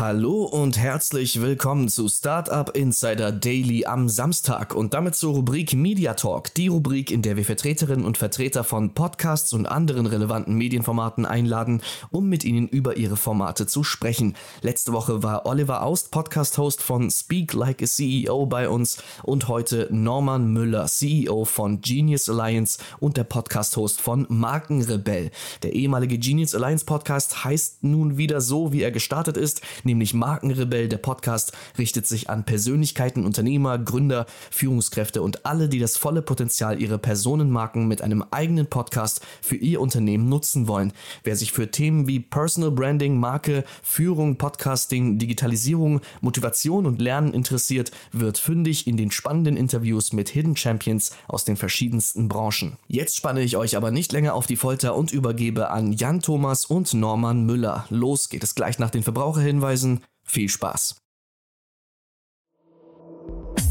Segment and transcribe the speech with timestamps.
[0.00, 6.14] Hallo und herzlich willkommen zu Startup Insider Daily am Samstag und damit zur Rubrik Media
[6.14, 11.26] Talk, die Rubrik, in der wir Vertreterinnen und Vertreter von Podcasts und anderen relevanten Medienformaten
[11.26, 14.36] einladen, um mit ihnen über ihre Formate zu sprechen.
[14.62, 19.88] Letzte Woche war Oliver Aust, Podcast-Host von Speak Like a CEO bei uns und heute
[19.90, 25.32] Norman Müller, CEO von Genius Alliance und der Podcast-Host von Markenrebell.
[25.64, 30.88] Der ehemalige Genius Alliance Podcast heißt nun wieder so, wie er gestartet ist, nämlich Markenrebell.
[30.88, 36.80] Der Podcast richtet sich an Persönlichkeiten, Unternehmer, Gründer, Führungskräfte und alle, die das volle Potenzial
[36.80, 40.92] ihrer Personenmarken mit einem eigenen Podcast für ihr Unternehmen nutzen wollen.
[41.24, 47.90] Wer sich für Themen wie Personal Branding, Marke, Führung, Podcasting, Digitalisierung, Motivation und Lernen interessiert,
[48.12, 52.76] wird fündig in den spannenden Interviews mit Hidden Champions aus den verschiedensten Branchen.
[52.88, 56.66] Jetzt spanne ich euch aber nicht länger auf die Folter und übergebe an Jan Thomas
[56.66, 57.86] und Norman Müller.
[57.88, 60.04] Los geht es gleich nach den Verbraucherhinweisen Hinweisen.
[60.24, 60.96] Viel Spaß!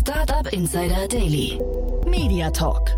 [0.01, 1.59] Startup Insider Daily.
[2.05, 2.89] Media Talk.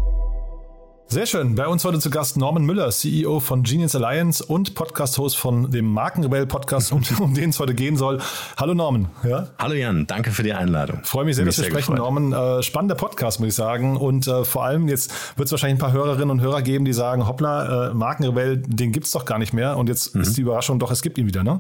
[1.08, 1.56] Sehr schön.
[1.56, 5.92] Bei uns heute zu Gast Norman Müller, CEO von Genius Alliance und Podcast-Host von dem
[5.92, 8.22] Markenrebell-Podcast, um, um den es heute gehen soll.
[8.58, 9.10] Hallo Norman.
[9.24, 9.48] Ja?
[9.58, 11.04] Hallo Jan, danke für die Einladung.
[11.04, 11.98] Freue mich sehr, dass wir sprechen, gefreut.
[11.98, 12.60] Norman.
[12.60, 13.98] Äh, spannender Podcast, muss ich sagen.
[13.98, 16.94] Und äh, vor allem jetzt wird es wahrscheinlich ein paar Hörerinnen und Hörer geben, die
[16.94, 19.78] sagen, hoppla, äh, Markenrebell, den gibt es doch gar nicht mehr.
[19.78, 20.22] Und jetzt mhm.
[20.22, 21.60] ist die Überraschung, doch, es gibt ihn wieder, ne?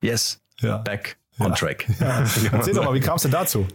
[0.00, 0.78] Yes, ja.
[0.78, 1.86] back on track.
[2.52, 3.66] Erzähl doch mal, wie kam es denn dazu?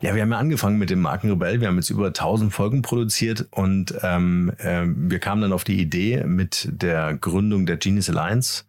[0.00, 1.60] Ja, wir haben ja angefangen mit dem Markenrebell.
[1.60, 5.80] Wir haben jetzt über 1000 Folgen produziert und ähm, äh, wir kamen dann auf die
[5.80, 8.64] Idee mit der Gründung der Genius Alliance.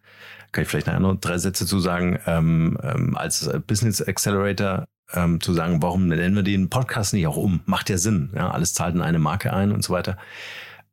[0.52, 5.40] Kann ich vielleicht nachher noch drei Sätze zu sagen, ähm, ähm, als Business Accelerator ähm,
[5.40, 7.60] zu sagen, warum nennen wir den Podcast nicht auch um?
[7.66, 8.30] Macht ja Sinn.
[8.34, 10.16] Ja, alles zahlt in eine Marke ein und so weiter.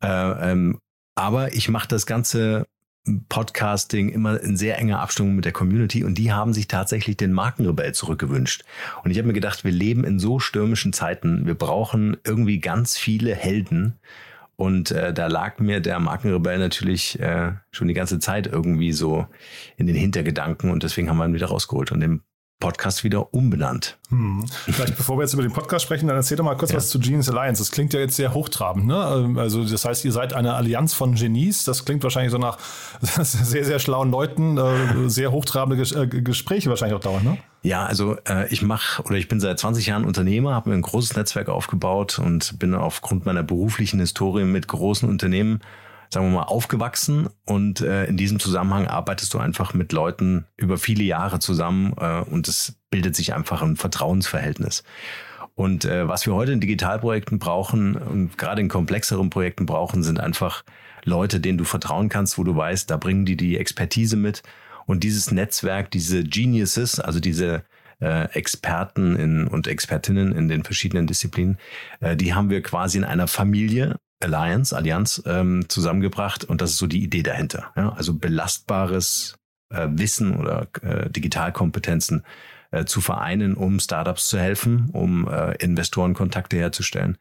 [0.03, 0.77] Äh, ähm,
[1.15, 2.67] aber ich mache das Ganze
[3.29, 7.33] Podcasting immer in sehr enger Abstimmung mit der Community und die haben sich tatsächlich den
[7.33, 8.63] Markenrebell zurückgewünscht.
[9.03, 12.97] Und ich habe mir gedacht, wir leben in so stürmischen Zeiten, wir brauchen irgendwie ganz
[12.97, 13.93] viele Helden.
[14.55, 19.27] Und äh, da lag mir der Markenrebell natürlich äh, schon die ganze Zeit irgendwie so
[19.77, 22.21] in den Hintergedanken und deswegen haben wir ihn wieder rausgeholt und den
[22.59, 23.99] Podcast wieder umbenannt.
[24.09, 24.45] Hm.
[24.65, 26.77] Vielleicht bevor wir jetzt über den Podcast sprechen, dann erzähl doch mal kurz ja.
[26.77, 27.61] was zu Genius Alliance.
[27.61, 29.35] Das klingt ja jetzt sehr hochtrabend, ne?
[29.37, 31.65] Also das heißt, ihr seid eine Allianz von Genies.
[31.65, 32.57] Das klingt wahrscheinlich so nach
[33.01, 37.37] sehr, sehr schlauen Leuten, äh, sehr hochtrabende äh, Gespräche wahrscheinlich auch dauern, ne?
[37.61, 40.81] Ja, also äh, ich mache oder ich bin seit 20 Jahren Unternehmer, habe mir ein
[40.81, 45.61] großes Netzwerk aufgebaut und bin aufgrund meiner beruflichen Historie mit großen Unternehmen
[46.09, 50.77] sagen wir mal, aufgewachsen und äh, in diesem Zusammenhang arbeitest du einfach mit Leuten über
[50.77, 54.83] viele Jahre zusammen äh, und es bildet sich einfach ein Vertrauensverhältnis.
[55.55, 60.19] Und äh, was wir heute in Digitalprojekten brauchen und gerade in komplexeren Projekten brauchen, sind
[60.19, 60.63] einfach
[61.03, 64.43] Leute, denen du vertrauen kannst, wo du weißt, da bringen die die Expertise mit.
[64.85, 67.63] Und dieses Netzwerk, diese Geniuses, also diese
[67.99, 71.57] äh, Experten in, und Expertinnen in den verschiedenen Disziplinen,
[72.01, 76.77] äh, die haben wir quasi in einer Familie Alliance, Allianz ähm, zusammengebracht und das ist
[76.77, 77.71] so die Idee dahinter.
[77.75, 77.93] Ja?
[77.93, 79.37] Also belastbares
[79.69, 82.23] äh, Wissen oder äh, Digitalkompetenzen
[82.71, 87.17] äh, zu vereinen, um Startups zu helfen, um äh, Investorenkontakte herzustellen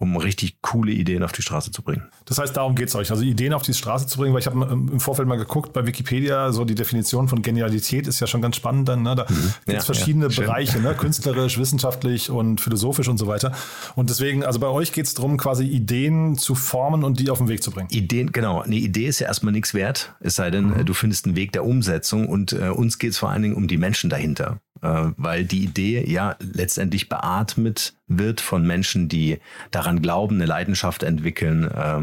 [0.00, 2.08] um richtig coole Ideen auf die Straße zu bringen.
[2.24, 4.46] Das heißt, darum geht es euch, also Ideen auf die Straße zu bringen, weil ich
[4.46, 8.40] habe im Vorfeld mal geguckt bei Wikipedia, so die Definition von Genialität ist ja schon
[8.40, 9.02] ganz spannend dann.
[9.02, 9.14] Ne?
[9.14, 9.34] Da mhm.
[9.34, 10.94] gibt es ja, verschiedene ja, Bereiche, ne?
[10.94, 13.52] künstlerisch, wissenschaftlich und philosophisch und so weiter.
[13.94, 17.36] Und deswegen, also bei euch geht es darum, quasi Ideen zu formen und die auf
[17.36, 17.90] den Weg zu bringen.
[17.90, 18.62] Ideen, genau.
[18.62, 20.86] Eine Idee ist ja erstmal nichts wert, es sei denn, mhm.
[20.86, 23.68] du findest einen Weg der Umsetzung und äh, uns geht es vor allen Dingen um
[23.68, 29.38] die Menschen dahinter äh, weil die Idee ja letztendlich beatmet wird von Menschen, die
[29.70, 32.02] daran glauben, eine Leidenschaft entwickeln, äh,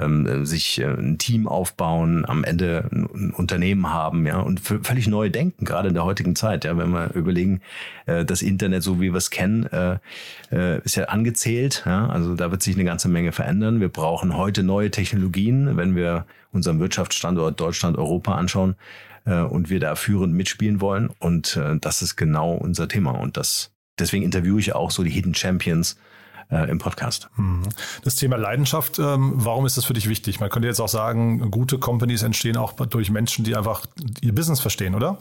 [0.00, 5.28] äh, sich äh, ein Team aufbauen, am Ende ein Unternehmen haben, ja, und völlig neu
[5.28, 7.60] denken, gerade in der heutigen Zeit, ja, wenn wir überlegen,
[8.06, 9.98] äh, das Internet, so wie wir es kennen, äh,
[10.52, 13.80] äh, ist ja angezählt, ja, also da wird sich eine ganze Menge verändern.
[13.80, 18.76] Wir brauchen heute neue Technologien, wenn wir unseren Wirtschaftsstandort Deutschland, Europa anschauen,
[19.24, 21.10] äh, und wir da führend mitspielen wollen.
[21.18, 23.12] Und äh, das ist genau unser Thema.
[23.12, 25.96] Und das, deswegen interviewe ich auch so die Hidden Champions
[26.50, 27.28] äh, im Podcast.
[27.36, 27.62] Mhm.
[28.02, 30.40] Das Thema Leidenschaft, ähm, warum ist das für dich wichtig?
[30.40, 33.86] Man könnte jetzt auch sagen, gute Companies entstehen auch durch Menschen, die einfach
[34.20, 35.18] ihr Business verstehen, oder?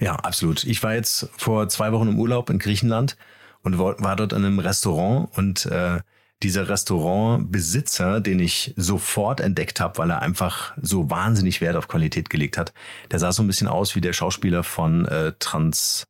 [0.00, 0.64] Ja, absolut.
[0.64, 3.16] Ich war jetzt vor zwei Wochen im Urlaub in Griechenland
[3.62, 6.00] und war dort in einem Restaurant und äh,
[6.42, 12.30] dieser Restaurantbesitzer, den ich sofort entdeckt habe, weil er einfach so wahnsinnig Wert auf Qualität
[12.30, 12.72] gelegt hat,
[13.10, 16.06] der sah so ein bisschen aus wie der Schauspieler von äh, Trans,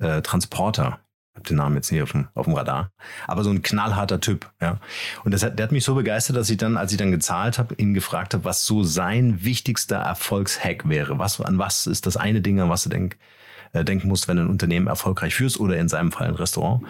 [0.00, 1.00] äh, Transporter.
[1.32, 2.90] Ich habe den Namen jetzt nicht auf dem, auf dem Radar.
[3.26, 4.78] Aber so ein knallharter Typ, ja.
[5.24, 7.58] Und das hat, der hat mich so begeistert, dass ich dann, als ich dann gezahlt
[7.58, 11.18] habe, ihn gefragt habe, was so sein wichtigster Erfolgshack wäre.
[11.18, 13.16] Was, an was ist das eine Ding, an was du denk,
[13.72, 16.82] äh, denken musst, wenn du ein Unternehmen erfolgreich führst oder in seinem Fall ein Restaurant.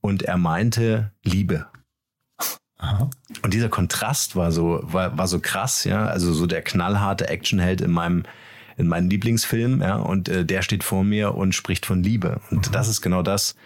[0.00, 1.66] Und er meinte Liebe.
[2.78, 3.10] Aha.
[3.42, 6.06] Und dieser Kontrast war so, war, war so krass, ja.
[6.06, 8.24] Also so der knallharte Actionheld in meinem,
[8.76, 9.96] in meinem Lieblingsfilm, ja.
[9.96, 12.40] Und äh, der steht vor mir und spricht von Liebe.
[12.50, 12.72] Und mhm.
[12.72, 13.56] das ist genau das,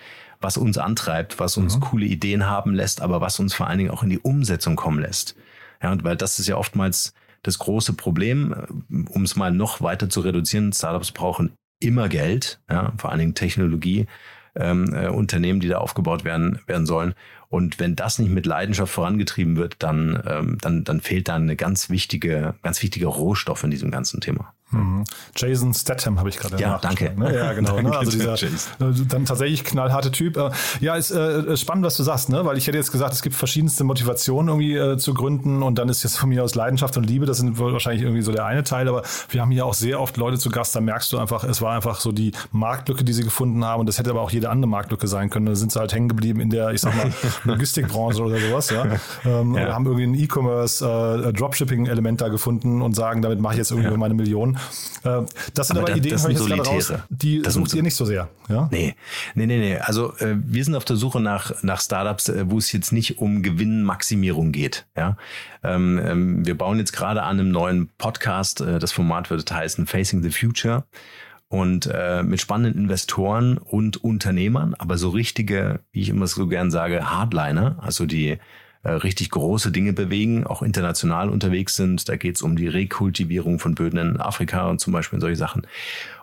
[0.41, 1.81] was uns antreibt, was uns mhm.
[1.81, 5.01] coole Ideen haben lässt, aber was uns vor allen Dingen auch in die Umsetzung kommen
[5.01, 5.35] lässt.
[5.83, 9.81] Ja, und weil das ist ja oftmals das große Problem, äh, um es mal noch
[9.81, 10.73] weiter zu reduzieren.
[10.73, 14.07] Startups brauchen immer Geld, ja, vor allen Dingen Technologie
[14.56, 17.14] ähm, äh, Unternehmen, die da aufgebaut werden, werden sollen.
[17.49, 21.56] Und wenn das nicht mit Leidenschaft vorangetrieben wird, dann, ähm, dann, dann fehlt da eine
[21.56, 24.55] ganz wichtige, ganz wichtige Rohstoff in diesem ganzen Thema.
[24.70, 25.05] Mhm.
[25.37, 27.12] Jason Statham habe ich gerade Ja, danke.
[27.17, 27.34] Ne?
[27.34, 27.76] Ja, genau.
[27.76, 27.99] Danke, ne?
[27.99, 30.37] Also dieser äh, dann tatsächlich knallharte Typ.
[30.37, 30.50] Äh,
[30.81, 32.44] ja, ist äh, spannend, was du sagst, ne?
[32.44, 35.88] Weil ich hätte jetzt gesagt, es gibt verschiedenste Motivationen irgendwie äh, zu gründen und dann
[35.88, 38.44] ist jetzt von mir aus Leidenschaft und Liebe, das sind wohl wahrscheinlich irgendwie so der
[38.44, 41.19] eine Teil, aber wir haben hier auch sehr oft Leute zu Gast, da merkst du
[41.19, 44.20] einfach, es war einfach so die Marktlücke, die sie gefunden haben und das hätte aber
[44.20, 45.46] auch jede andere Marktlücke sein können.
[45.46, 47.12] Da sind sie halt hängen geblieben in der, ich sag mal,
[47.44, 48.84] Logistikbranche oder sowas, ja.
[49.25, 49.62] Ähm, ja.
[49.62, 53.70] Oder haben irgendwie ein E-Commerce, äh, Dropshipping-Element da gefunden und sagen, damit mache ich jetzt
[53.70, 53.96] irgendwie ja.
[53.96, 54.60] meine Millionen.
[55.05, 55.23] Äh,
[55.55, 57.05] das sind aber, aber Ideen, das sind Solitäre.
[57.09, 58.29] die das sucht ihr nicht so sehr.
[58.49, 58.69] Ja?
[58.71, 58.95] Nee,
[59.35, 59.79] nee, nee, nee.
[59.79, 63.19] Also äh, wir sind auf der Suche nach, nach Startups, äh, wo es jetzt nicht
[63.19, 64.87] um Gewinnmaximierung geht.
[64.97, 65.17] Ja?
[65.62, 68.61] Ähm, ähm, wir bauen jetzt gerade an einem neuen Podcast.
[68.61, 70.85] Äh, das Format wird heißen Facing the Future
[71.51, 76.71] und äh, mit spannenden Investoren und Unternehmern, aber so richtige, wie ich immer so gern
[76.71, 78.39] sage, Hardliner, also die
[78.88, 82.09] richtig große Dinge bewegen, auch international unterwegs sind.
[82.09, 85.67] Da geht es um die Rekultivierung von Böden in Afrika und zum Beispiel solche Sachen.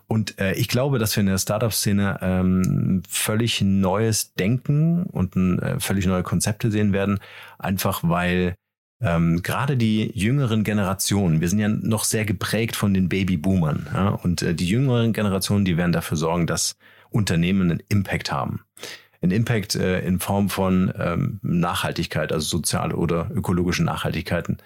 [0.07, 5.79] Und äh, ich glaube, dass wir in der Startup-Szene ähm, völlig neues Denken und äh,
[5.79, 7.19] völlig neue Konzepte sehen werden,
[7.59, 8.55] einfach weil
[9.01, 14.09] ähm, gerade die jüngeren Generationen, wir sind ja noch sehr geprägt von den Babyboomern, ja,
[14.09, 16.77] und äh, die jüngeren Generationen, die werden dafür sorgen, dass
[17.09, 18.61] Unternehmen einen Impact haben
[19.27, 24.57] einen Impact äh, in Form von ähm, Nachhaltigkeit, also soziale oder ökologische Nachhaltigkeiten,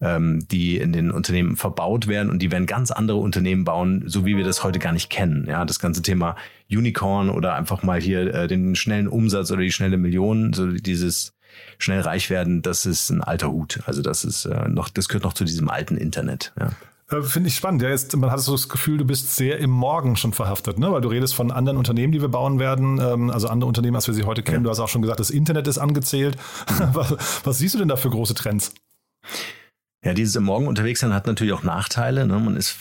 [0.00, 4.26] ähm, die in den Unternehmen verbaut werden und die werden ganz andere Unternehmen bauen, so
[4.26, 5.46] wie wir das heute gar nicht kennen.
[5.48, 6.36] Ja, das ganze Thema
[6.70, 11.32] Unicorn oder einfach mal hier äh, den schnellen Umsatz oder die schnelle Million, so dieses
[11.78, 13.80] schnell reich werden, das ist ein alter Hut.
[13.86, 16.52] Also das ist äh, noch, das gehört noch zu diesem alten Internet.
[16.58, 16.70] Ja.
[17.10, 17.82] Äh, Finde ich spannend.
[17.82, 20.90] Ja, jetzt, man hat so das Gefühl, du bist sehr im Morgen schon verhaftet, ne?
[20.90, 24.06] weil du redest von anderen Unternehmen, die wir bauen werden, ähm, also andere Unternehmen, als
[24.06, 24.58] wir sie heute kennen.
[24.58, 24.64] Ja.
[24.64, 26.36] Du hast auch schon gesagt, das Internet ist angezählt.
[26.92, 27.14] was,
[27.44, 28.74] was, siehst du denn da für große Trends?
[30.04, 32.26] Ja, dieses im Morgen unterwegs sein hat natürlich auch Nachteile.
[32.26, 32.38] Ne?
[32.38, 32.76] Man ist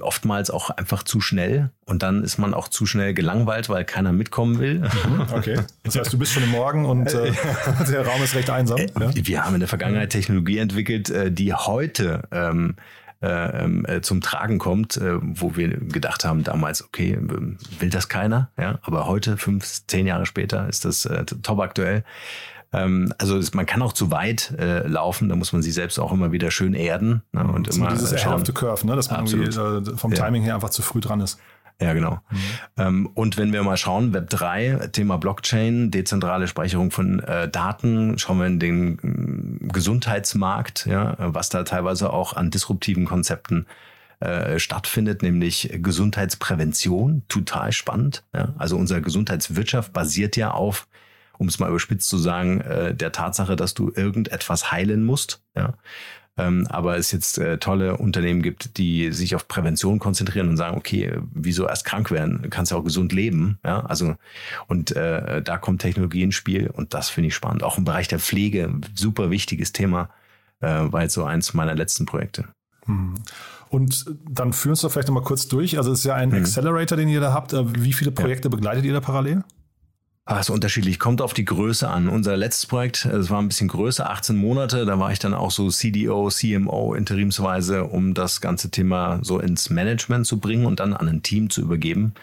[0.00, 4.12] oftmals auch einfach zu schnell und dann ist man auch zu schnell gelangweilt, weil keiner
[4.12, 4.80] mitkommen will.
[4.80, 5.60] Mhm, okay.
[5.82, 7.32] Das heißt, du bist schon im Morgen und äh,
[7.88, 8.78] der Raum ist recht einsam.
[8.78, 9.10] Äh, ja?
[9.14, 12.76] Wir haben in der Vergangenheit Technologie entwickelt, äh, die heute ähm,
[13.24, 18.08] äh, ähm, äh, zum Tragen kommt, äh, wo wir gedacht haben damals, okay, will das
[18.08, 22.04] keiner, ja, aber heute, fünf, zehn Jahre später, ist das äh, top aktuell.
[22.72, 26.12] Ähm, also man kann auch zu weit äh, laufen, da muss man sich selbst auch
[26.12, 28.34] immer wieder schön erden ne, und so immer dieses schauen.
[28.34, 31.20] Ahead of the Curve, ne, dass man irgendwie, vom Timing her einfach zu früh dran
[31.20, 31.38] ist.
[31.80, 32.20] Ja, genau.
[32.30, 32.38] Mhm.
[32.76, 38.18] Ähm, und wenn wir mal schauen, Web 3, Thema Blockchain, dezentrale Speicherung von äh, Daten,
[38.18, 43.66] schauen wir in den äh, Gesundheitsmarkt, ja, was da teilweise auch an disruptiven Konzepten
[44.20, 48.22] äh, stattfindet, nämlich Gesundheitsprävention, total spannend.
[48.32, 48.54] Ja.
[48.56, 50.86] Also unsere Gesundheitswirtschaft basiert ja auf,
[51.38, 55.42] um es mal überspitzt zu sagen, äh, der Tatsache, dass du irgendetwas heilen musst.
[55.56, 55.74] Ja
[56.36, 60.76] ähm, aber es jetzt äh, tolle Unternehmen gibt, die sich auf Prävention konzentrieren und sagen,
[60.76, 62.40] okay, wieso erst krank werden?
[62.42, 63.58] Du kannst ja auch gesund leben.
[63.64, 64.16] Ja, also
[64.66, 67.62] und äh, da kommt Technologie ins Spiel und das finde ich spannend.
[67.62, 70.10] Auch im Bereich der Pflege, super wichtiges Thema,
[70.60, 72.46] äh, war jetzt so eins meiner letzten Projekte.
[72.86, 73.14] Hm.
[73.70, 75.78] Und dann führen wir vielleicht nochmal kurz durch.
[75.78, 76.40] Also es ist ja ein hm.
[76.40, 77.52] Accelerator, den ihr da habt.
[77.52, 78.50] Äh, wie viele Projekte ja.
[78.50, 79.44] begleitet ihr da parallel?
[80.26, 82.08] Ah, ist unterschiedlich, kommt auf die Größe an.
[82.08, 85.50] Unser letztes Projekt, das war ein bisschen größer, 18 Monate, da war ich dann auch
[85.50, 90.94] so CDO, CMO interimsweise, um das ganze Thema so ins Management zu bringen und dann
[90.94, 92.14] an ein Team zu übergeben.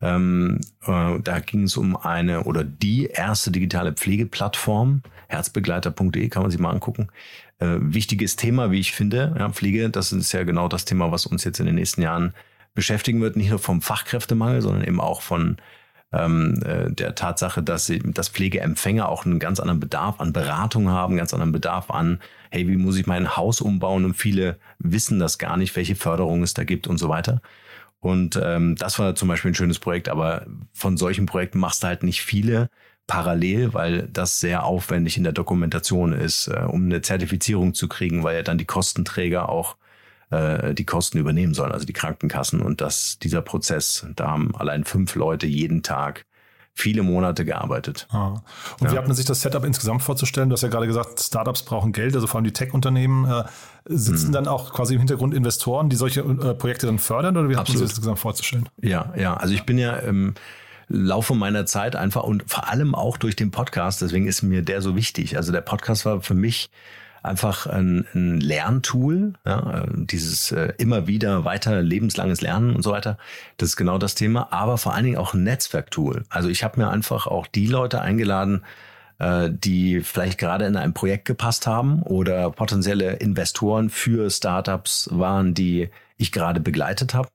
[0.00, 6.50] Ähm, äh, da ging es um eine oder die erste digitale Pflegeplattform, herzbegleiter.de, kann man
[6.50, 7.08] sich mal angucken.
[7.58, 11.26] Äh, wichtiges Thema, wie ich finde, ja, Pflege, das ist ja genau das Thema, was
[11.26, 12.32] uns jetzt in den nächsten Jahren
[12.74, 15.58] beschäftigen wird, nicht nur vom Fachkräftemangel, sondern eben auch von
[16.14, 20.88] ähm, äh, der Tatsache, dass, sie, dass Pflegeempfänger auch einen ganz anderen Bedarf an Beratung
[20.88, 24.04] haben, ganz anderen Bedarf an, hey, wie muss ich mein Haus umbauen?
[24.04, 27.40] Und viele wissen das gar nicht, welche Förderung es da gibt und so weiter.
[28.00, 31.86] Und ähm, das war zum Beispiel ein schönes Projekt, aber von solchen Projekten machst du
[31.86, 32.68] halt nicht viele
[33.06, 38.22] parallel, weil das sehr aufwendig in der Dokumentation ist, äh, um eine Zertifizierung zu kriegen,
[38.22, 39.76] weil ja dann die Kostenträger auch
[40.30, 42.60] äh, die Kosten übernehmen sollen, also die Krankenkassen.
[42.60, 46.26] Und dass dieser Prozess, da haben allein fünf Leute jeden Tag
[46.76, 48.08] viele Monate gearbeitet.
[48.10, 48.42] Ah.
[48.80, 48.92] Und ja.
[48.92, 50.48] wie hat man sich das Setup insgesamt vorzustellen?
[50.48, 53.30] Du hast ja gerade gesagt, Startups brauchen Geld, also vor allem die Tech-Unternehmen.
[53.30, 53.44] Äh,
[53.86, 54.32] sitzen hm.
[54.32, 57.68] dann auch quasi im Hintergrund Investoren, die solche äh, Projekte dann fördern oder wie hat
[57.68, 58.68] man sich das insgesamt vorzustellen?
[58.80, 60.34] Ja, ja, also ich bin ja im
[60.88, 64.82] Laufe meiner Zeit einfach und vor allem auch durch den Podcast, deswegen ist mir der
[64.82, 65.36] so wichtig.
[65.36, 66.70] Also der Podcast war für mich
[67.24, 73.18] einfach ein, ein Lerntool, ja, dieses äh, immer wieder weiter lebenslanges Lernen und so weiter.
[73.56, 76.24] Das ist genau das Thema, aber vor allen Dingen auch ein Netzwerktool.
[76.28, 78.64] Also ich habe mir einfach auch die Leute eingeladen,
[79.18, 85.54] äh, die vielleicht gerade in einem Projekt gepasst haben oder potenzielle Investoren für Startups waren,
[85.54, 87.28] die ich gerade begleitet habe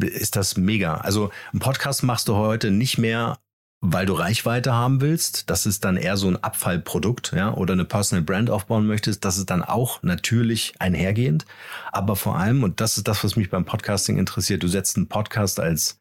[0.00, 0.96] ist das mega.
[0.96, 3.38] Also ein Podcast machst du heute nicht mehr
[3.86, 7.84] weil du Reichweite haben willst, das ist dann eher so ein Abfallprodukt, ja, oder eine
[7.84, 11.44] Personal Brand aufbauen möchtest, das ist dann auch natürlich einhergehend.
[11.92, 15.08] Aber vor allem, und das ist das, was mich beim Podcasting interessiert, du setzt einen
[15.08, 16.00] Podcast als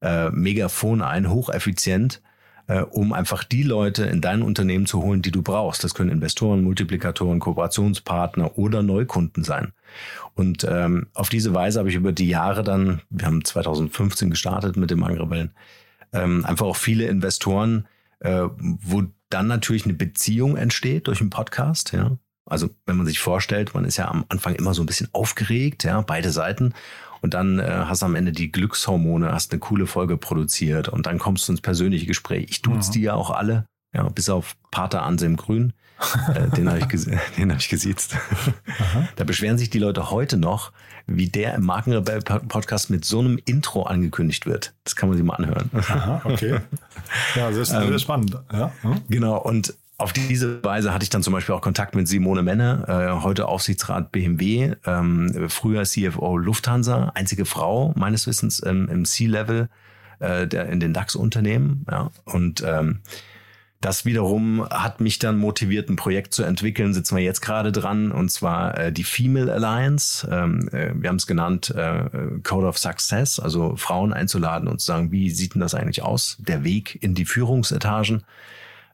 [0.00, 2.22] äh, Megafon ein, hocheffizient,
[2.68, 5.82] äh, um einfach die Leute in dein Unternehmen zu holen, die du brauchst.
[5.82, 9.72] Das können Investoren, Multiplikatoren, Kooperationspartner oder Neukunden sein.
[10.34, 14.76] Und ähm, auf diese Weise habe ich über die Jahre dann, wir haben 2015 gestartet
[14.76, 15.50] mit dem Angrebellen,
[16.14, 17.86] ähm, einfach auch viele Investoren,
[18.20, 22.16] äh, wo dann natürlich eine Beziehung entsteht durch einen Podcast, ja.
[22.46, 25.84] Also wenn man sich vorstellt, man ist ja am Anfang immer so ein bisschen aufgeregt,
[25.84, 26.74] ja, beide Seiten.
[27.22, 31.06] Und dann äh, hast du am Ende die Glückshormone, hast eine coole Folge produziert und
[31.06, 32.46] dann kommst du ins persönliche Gespräch.
[32.50, 32.92] Ich tut's mhm.
[32.92, 35.72] die ja auch alle, ja, bis auf Pater Anselm Grün.
[36.34, 36.86] äh, den habe ich,
[37.38, 38.16] den hab ich gesiezt.
[39.16, 40.72] da beschweren sich die Leute heute noch,
[41.06, 44.72] wie der im Markenrebell-Podcast mit so einem Intro angekündigt wird.
[44.84, 45.70] Das kann man sich mal anhören.
[45.72, 46.60] Aha, okay.
[47.34, 48.36] Ja, sehr, sehr ähm, spannend.
[48.52, 48.72] Ja.
[48.82, 49.00] Hm?
[49.08, 52.84] Genau, und auf diese Weise hatte ich dann zum Beispiel auch Kontakt mit Simone Menne,
[52.88, 59.68] äh, heute Aufsichtsrat BMW, ähm, früher CFO Lufthansa, einzige Frau meines Wissens ähm, im C-Level
[60.20, 61.86] äh, in den DAX-Unternehmen.
[61.90, 62.10] Ja.
[62.24, 63.00] Und ähm,
[63.84, 66.94] das wiederum hat mich dann motiviert, ein Projekt zu entwickeln.
[66.94, 70.26] Sitzen wir jetzt gerade dran, und zwar äh, die Female Alliance.
[70.30, 72.04] Ähm, äh, wir haben es genannt äh,
[72.42, 76.38] Code of Success, also Frauen einzuladen und zu sagen, wie sieht denn das eigentlich aus?
[76.40, 78.24] Der Weg in die Führungsetagen.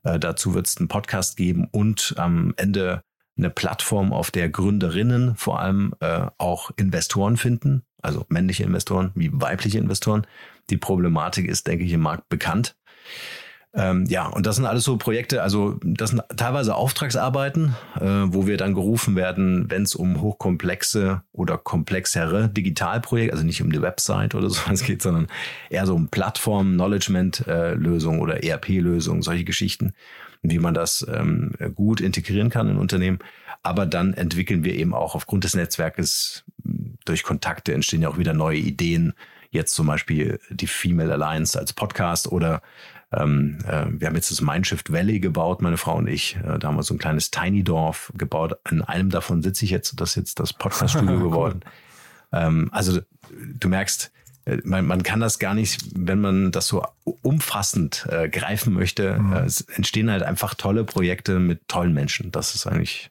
[0.02, 3.02] Äh, dazu wird es einen Podcast geben und am Ende
[3.38, 9.30] eine Plattform, auf der Gründerinnen vor allem äh, auch Investoren finden, also männliche Investoren wie
[9.32, 10.26] weibliche Investoren.
[10.68, 12.76] Die Problematik ist, denke ich, im Markt bekannt.
[13.72, 18.48] Ähm, ja, und das sind alles so Projekte, also das sind teilweise Auftragsarbeiten, äh, wo
[18.48, 23.80] wir dann gerufen werden, wenn es um hochkomplexe oder komplexere Digitalprojekte, also nicht um die
[23.80, 25.28] Website oder sowas geht, sondern
[25.68, 29.94] eher so um Plattform, Knowledgement-Lösungen äh, oder ERP-Lösungen, solche Geschichten,
[30.42, 33.20] wie man das ähm, gut integrieren kann in Unternehmen.
[33.62, 36.44] Aber dann entwickeln wir eben auch aufgrund des Netzwerkes
[37.04, 39.14] durch Kontakte entstehen ja auch wieder neue Ideen.
[39.50, 42.62] Jetzt zum Beispiel die Female Alliance als Podcast oder
[43.12, 46.36] ähm, äh, wir haben jetzt das Mindshift Valley gebaut, meine Frau und ich.
[46.36, 48.54] Äh, da haben wir so ein kleines Tiny Dorf gebaut.
[48.70, 50.00] In einem davon sitze ich jetzt.
[50.00, 51.60] Das ist jetzt das Podcast-Studio geworden.
[52.32, 53.00] Ähm, also
[53.30, 54.12] du merkst,
[54.44, 56.84] äh, man, man, kann das gar nicht, wenn man das so
[57.22, 59.18] umfassend äh, greifen möchte.
[59.18, 59.32] Mhm.
[59.32, 62.30] Äh, es entstehen halt einfach tolle Projekte mit tollen Menschen.
[62.30, 63.10] Das ist eigentlich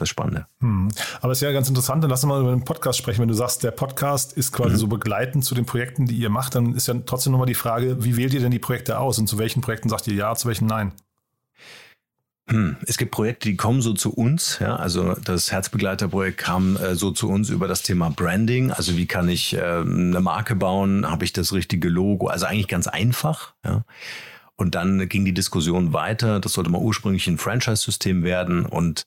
[0.00, 0.46] das Spannende.
[0.60, 0.88] Hm.
[1.20, 3.20] Aber es ist ja ganz interessant, dann lass uns mal über den Podcast sprechen.
[3.20, 4.78] Wenn du sagst, der Podcast ist quasi mhm.
[4.78, 8.02] so begleitend zu den Projekten, die ihr macht, dann ist ja trotzdem nochmal die Frage,
[8.04, 10.48] wie wählt ihr denn die Projekte aus und zu welchen Projekten sagt ihr ja, zu
[10.48, 10.92] welchen nein?
[12.50, 12.76] Hm.
[12.86, 14.58] Es gibt Projekte, die kommen so zu uns.
[14.60, 18.70] Ja, also das Herzbegleiterprojekt kam äh, so zu uns über das Thema Branding.
[18.70, 21.08] Also wie kann ich äh, eine Marke bauen?
[21.10, 22.28] Habe ich das richtige Logo?
[22.28, 23.52] Also eigentlich ganz einfach.
[23.64, 23.84] Ja.
[24.56, 26.40] Und dann ging die Diskussion weiter.
[26.40, 29.06] Das sollte mal ursprünglich ein Franchise-System werden und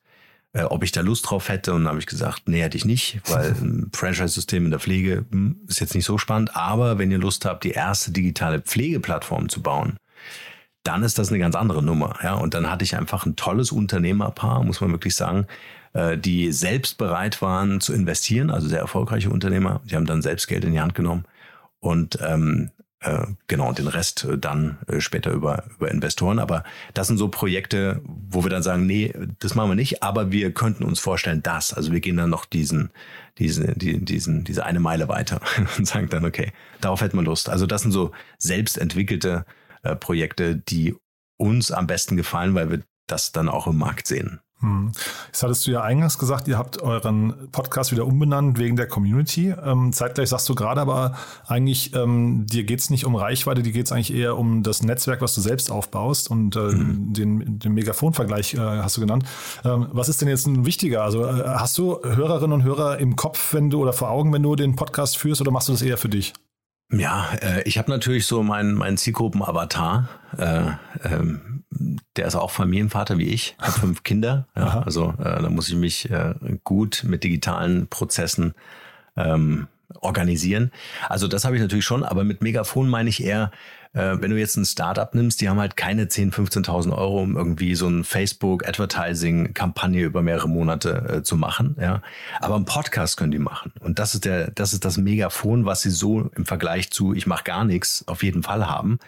[0.53, 1.73] äh, ob ich da Lust drauf hätte.
[1.73, 5.25] Und dann habe ich gesagt, nee, hätte ich nicht, weil ein Franchise-System in der Pflege
[5.31, 6.55] hm, ist jetzt nicht so spannend.
[6.55, 9.97] Aber wenn ihr Lust habt, die erste digitale Pflegeplattform zu bauen,
[10.83, 12.17] dann ist das eine ganz andere Nummer.
[12.23, 15.45] Ja, und dann hatte ich einfach ein tolles Unternehmerpaar, muss man wirklich sagen,
[15.93, 19.81] äh, die selbst bereit waren zu investieren, also sehr erfolgreiche Unternehmer.
[19.85, 21.25] Die haben dann selbst Geld in die Hand genommen
[21.79, 22.80] und ähm, äh,
[23.47, 26.39] genau, und den Rest äh, dann äh, später über, über Investoren.
[26.39, 30.31] Aber das sind so Projekte, wo wir dann sagen, nee, das machen wir nicht, aber
[30.31, 31.73] wir könnten uns vorstellen, das.
[31.73, 32.91] Also wir gehen dann noch diesen,
[33.39, 35.41] diesen, die, diesen, diese eine Meile weiter
[35.77, 37.49] und sagen dann, okay, darauf hätten wir Lust.
[37.49, 39.45] Also das sind so selbstentwickelte
[39.81, 40.95] äh, Projekte, die
[41.37, 44.41] uns am besten gefallen, weil wir das dann auch im Markt sehen.
[44.61, 44.91] Hm.
[45.27, 49.49] Jetzt hattest du ja eingangs gesagt, ihr habt euren Podcast wieder umbenannt wegen der Community.
[49.49, 51.15] Ähm, zeitgleich sagst du gerade aber
[51.47, 54.83] eigentlich, ähm, dir geht es nicht um Reichweite, dir geht es eigentlich eher um das
[54.83, 57.13] Netzwerk, was du selbst aufbaust und äh, mhm.
[57.13, 59.25] den, den Megafon-Vergleich äh, hast du genannt.
[59.65, 61.03] Ähm, was ist denn jetzt ein wichtiger?
[61.03, 64.43] Also äh, hast du Hörerinnen und Hörer im Kopf, wenn du oder vor Augen, wenn
[64.43, 66.33] du den Podcast führst oder machst du das eher für dich?
[66.91, 70.09] Ja, äh, ich habe natürlich so meinen mein Zielgruppen-Avatar.
[70.37, 70.71] Äh,
[71.03, 71.50] ähm,
[72.15, 74.47] der ist auch Familienvater wie ich, hat fünf Kinder.
[74.55, 78.53] Ja, also äh, da muss ich mich äh, gut mit digitalen Prozessen
[79.15, 79.67] ähm,
[79.99, 80.71] organisieren.
[81.09, 83.51] Also das habe ich natürlich schon, aber mit Megafon meine ich eher,
[83.93, 87.35] äh, wenn du jetzt ein Startup nimmst, die haben halt keine 10.000, 15.000 Euro, um
[87.35, 91.75] irgendwie so ein Facebook-Advertising-Kampagne über mehrere Monate äh, zu machen.
[91.79, 92.01] Ja,
[92.39, 93.73] aber einen Podcast können die machen.
[93.81, 97.27] Und das ist der, das ist das Megafon, was sie so im Vergleich zu ich
[97.27, 98.99] mache gar nichts auf jeden Fall haben.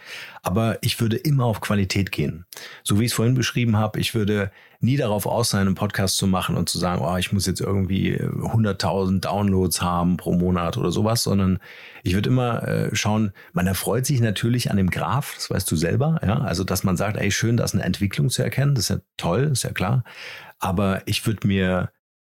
[0.45, 2.45] Aber ich würde immer auf Qualität gehen.
[2.83, 6.17] So wie ich es vorhin beschrieben habe, ich würde nie darauf aus sein, einen Podcast
[6.17, 10.77] zu machen und zu sagen, oh, ich muss jetzt irgendwie 100.000 Downloads haben pro Monat
[10.77, 11.59] oder sowas, sondern
[12.03, 15.77] ich würde immer äh, schauen, man erfreut sich natürlich an dem Graph, das weißt du
[15.77, 18.89] selber, ja, also dass man sagt, ey, schön, da ist eine Entwicklung zu erkennen, das
[18.89, 20.03] ist ja toll, ist ja klar,
[20.59, 21.91] aber ich würde mir,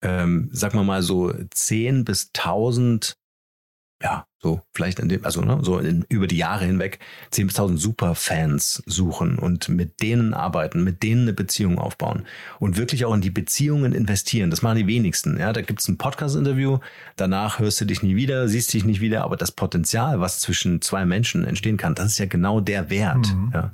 [0.03, 3.17] ähm, sag mal mal so 10 bis 1000
[4.03, 6.99] ja, so vielleicht in dem, also ne, so in, über die Jahre hinweg
[7.31, 12.25] 10.000 bis 1000 Superfans suchen und mit denen arbeiten, mit denen eine Beziehung aufbauen
[12.59, 14.49] und wirklich auch in die Beziehungen investieren.
[14.49, 15.39] Das machen die wenigsten.
[15.39, 16.79] Ja, da gibt's ein Podcast-Interview,
[17.15, 20.81] danach hörst du dich nie wieder, siehst dich nicht wieder, aber das Potenzial, was zwischen
[20.81, 23.33] zwei Menschen entstehen kann, das ist ja genau der Wert.
[23.33, 23.51] Mhm.
[23.53, 23.71] Ja.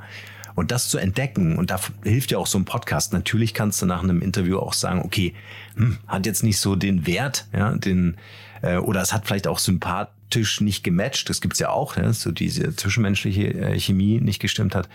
[0.53, 3.13] Und das zu entdecken, und da hilft ja auch so ein Podcast.
[3.13, 5.33] Natürlich kannst du nach einem Interview auch sagen, okay,
[5.75, 8.17] hm, hat jetzt nicht so den Wert, ja, den,
[8.61, 11.29] äh, oder es hat vielleicht auch sympathisch nicht gematcht.
[11.29, 12.13] Das gibt's ja auch, ne?
[12.13, 14.89] so diese zwischenmenschliche äh, Chemie nicht gestimmt hat.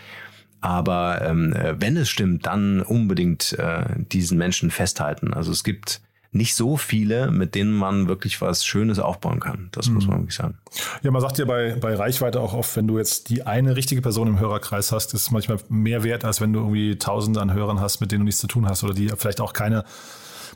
[0.60, 5.34] Aber ähm, äh, wenn es stimmt, dann unbedingt äh, diesen Menschen festhalten.
[5.34, 6.00] Also es gibt
[6.32, 9.68] nicht so viele, mit denen man wirklich was Schönes aufbauen kann.
[9.72, 9.94] Das mhm.
[9.94, 10.58] muss man wirklich sagen.
[11.02, 14.02] Ja, man sagt ja bei, bei Reichweite auch oft, wenn du jetzt die eine richtige
[14.02, 17.52] Person im Hörerkreis hast, ist es manchmal mehr wert, als wenn du irgendwie Tausende an
[17.52, 19.84] Hörern hast, mit denen du nichts zu tun hast oder die vielleicht auch keine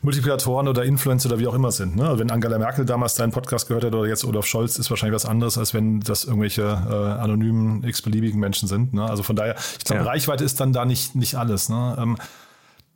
[0.03, 1.95] Multiplikatoren oder Influencer oder wie auch immer sind.
[1.95, 2.19] Ne?
[2.19, 5.27] Wenn Angela Merkel damals deinen Podcast gehört hat oder jetzt Olaf Scholz, ist wahrscheinlich was
[5.27, 8.95] anderes, als wenn das irgendwelche äh, anonymen, x-beliebigen Menschen sind.
[8.95, 9.05] Ne?
[9.05, 10.09] Also von daher, ich glaube, ja.
[10.09, 11.69] Reichweite ist dann da nicht, nicht alles.
[11.69, 11.97] Ne?
[11.99, 12.17] Ähm,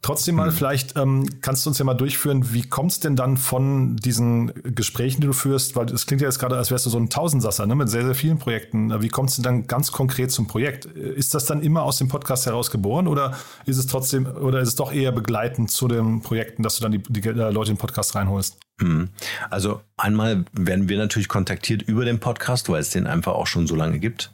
[0.05, 0.55] Trotzdem mal, mhm.
[0.55, 4.53] vielleicht ähm, kannst du uns ja mal durchführen, wie kommt es denn dann von diesen
[4.63, 7.09] Gesprächen, die du führst, weil es klingt ja jetzt gerade, als wärst du so ein
[7.09, 9.01] Tausendsasser ne, mit sehr, sehr vielen Projekten.
[9.01, 10.85] Wie kommt es denn dann ganz konkret zum Projekt?
[10.85, 14.69] Ist das dann immer aus dem Podcast heraus geboren oder ist es trotzdem, oder ist
[14.69, 17.81] es doch eher begleitend zu den Projekten, dass du dann die, die Leute in den
[17.81, 18.59] Podcast reinholst?
[18.83, 19.09] Mhm.
[19.49, 23.67] Also einmal werden wir natürlich kontaktiert über den Podcast, weil es den einfach auch schon
[23.67, 24.34] so lange gibt.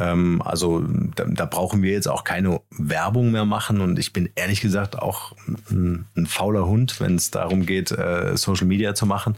[0.00, 0.82] Ähm, also
[1.14, 4.98] da, da, brauchen wir jetzt auch keine Werbung mehr machen und ich bin ehrlich gesagt
[4.98, 5.32] auch
[5.70, 9.36] ein, ein fauler Hund, wenn es darum geht, äh, Social Media zu machen.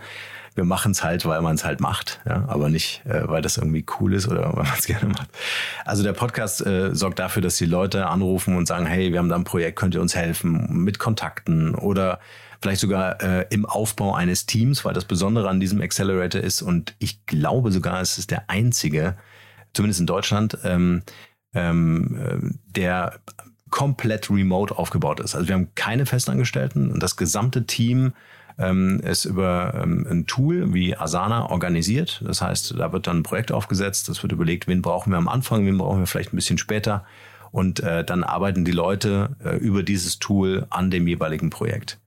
[0.55, 3.57] Wir machen es halt, weil man es halt macht, ja, aber nicht, äh, weil das
[3.57, 5.29] irgendwie cool ist oder weil man es gerne macht.
[5.85, 9.29] Also der Podcast äh, sorgt dafür, dass die Leute anrufen und sagen, hey, wir haben
[9.29, 12.21] da ein Projekt, könnt ihr uns helfen mit Kontakten oder
[12.61, 16.95] vielleicht sogar äh, im Aufbau eines Teams, weil das Besondere an diesem Accelerator ist und
[17.01, 19.17] ich glaube sogar, es ist der einzige,
[19.75, 21.03] zumindest in Deutschland, ähm,
[21.55, 23.21] ähm, äh, der
[23.71, 25.35] komplett remote aufgebaut ist.
[25.35, 28.13] Also wir haben keine Festangestellten und das gesamte Team
[28.59, 32.23] ähm, ist über ähm, ein Tool wie Asana organisiert.
[32.25, 35.29] Das heißt, da wird dann ein Projekt aufgesetzt, es wird überlegt, wen brauchen wir am
[35.29, 37.05] Anfang, wen brauchen wir vielleicht ein bisschen später.
[37.51, 41.99] Und äh, dann arbeiten die Leute äh, über dieses Tool an dem jeweiligen Projekt.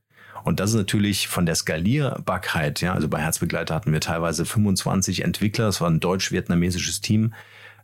[0.44, 5.24] Und das ist natürlich von der Skalierbarkeit, ja, also bei Herzbegleiter hatten wir teilweise 25
[5.24, 7.34] Entwickler, das war ein deutsch-vietnamesisches Team,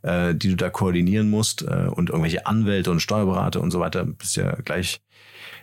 [0.02, 4.04] äh, die du da koordinieren musst äh, und irgendwelche Anwälte und Steuerberater und so weiter,
[4.04, 5.00] bist ja gleich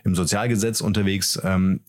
[0.04, 1.40] im Sozialgesetz unterwegs.
[1.44, 1.80] Ähm,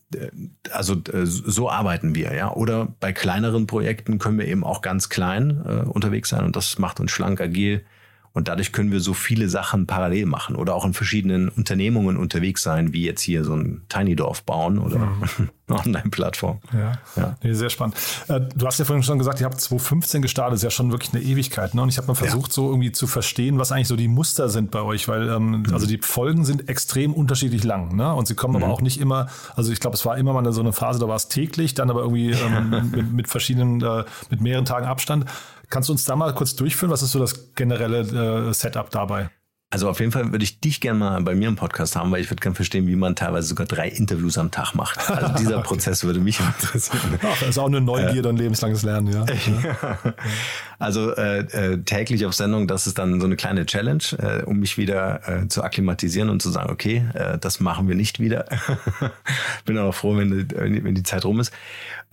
[0.70, 2.52] also äh, so arbeiten wir, ja.
[2.52, 6.78] Oder bei kleineren Projekten können wir eben auch ganz klein äh, unterwegs sein und das
[6.78, 7.84] macht uns schlank, agil
[8.32, 12.62] und dadurch können wir so viele Sachen parallel machen oder auch in verschiedenen Unternehmungen unterwegs
[12.62, 15.22] sein, wie jetzt hier so ein Tiny Dorf bauen oder mhm.
[15.68, 16.60] eine Online-Plattform.
[16.72, 17.36] Ja, ja.
[17.42, 17.96] Nee, sehr spannend.
[18.28, 20.92] Äh, du hast ja vorhin schon gesagt, ihr habt 2015 gestartet, das ist ja schon
[20.92, 21.74] wirklich eine Ewigkeit.
[21.74, 21.82] Ne?
[21.82, 22.54] Und ich habe mal versucht, ja.
[22.54, 25.74] so irgendwie zu verstehen, was eigentlich so die Muster sind bei euch, weil ähm, mhm.
[25.74, 27.94] also die Folgen sind extrem unterschiedlich lang.
[27.94, 28.14] Ne?
[28.14, 28.64] Und sie kommen mhm.
[28.64, 31.08] aber auch nicht immer, also ich glaube, es war immer mal so eine Phase, da
[31.08, 35.26] war es täglich, dann aber irgendwie ähm, mit, mit, verschiedenen, äh, mit mehreren Tagen Abstand.
[35.72, 36.90] Kannst du uns da mal kurz durchführen?
[36.90, 39.30] Was ist so das generelle äh, Setup dabei?
[39.70, 42.20] Also auf jeden Fall würde ich dich gerne mal bei mir im Podcast haben, weil
[42.20, 45.08] ich würde gerne verstehen, wie man teilweise sogar drei Interviews am Tag macht.
[45.08, 45.68] Also dieser okay.
[45.68, 47.18] Prozess würde mich interessieren.
[47.22, 49.24] Ach, das ist auch eine Neugierde äh, und lebenslanges Lernen, ja.
[49.64, 50.14] ja.
[50.78, 54.58] Also äh, äh, täglich auf Sendung, das ist dann so eine kleine Challenge, äh, um
[54.58, 58.44] mich wieder äh, zu akklimatisieren und zu sagen, okay, äh, das machen wir nicht wieder.
[59.64, 61.50] Bin auch froh, wenn die, wenn die Zeit rum ist.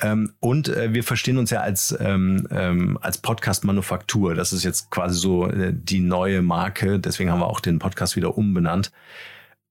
[0.02, 4.36] Ähm, und äh, wir verstehen uns ja als, ähm, ähm, als Podcast-Manufaktur.
[4.36, 7.00] Das ist jetzt quasi so äh, die neue Marke.
[7.00, 8.92] Deswegen haben wir auch den Podcast wieder umbenannt,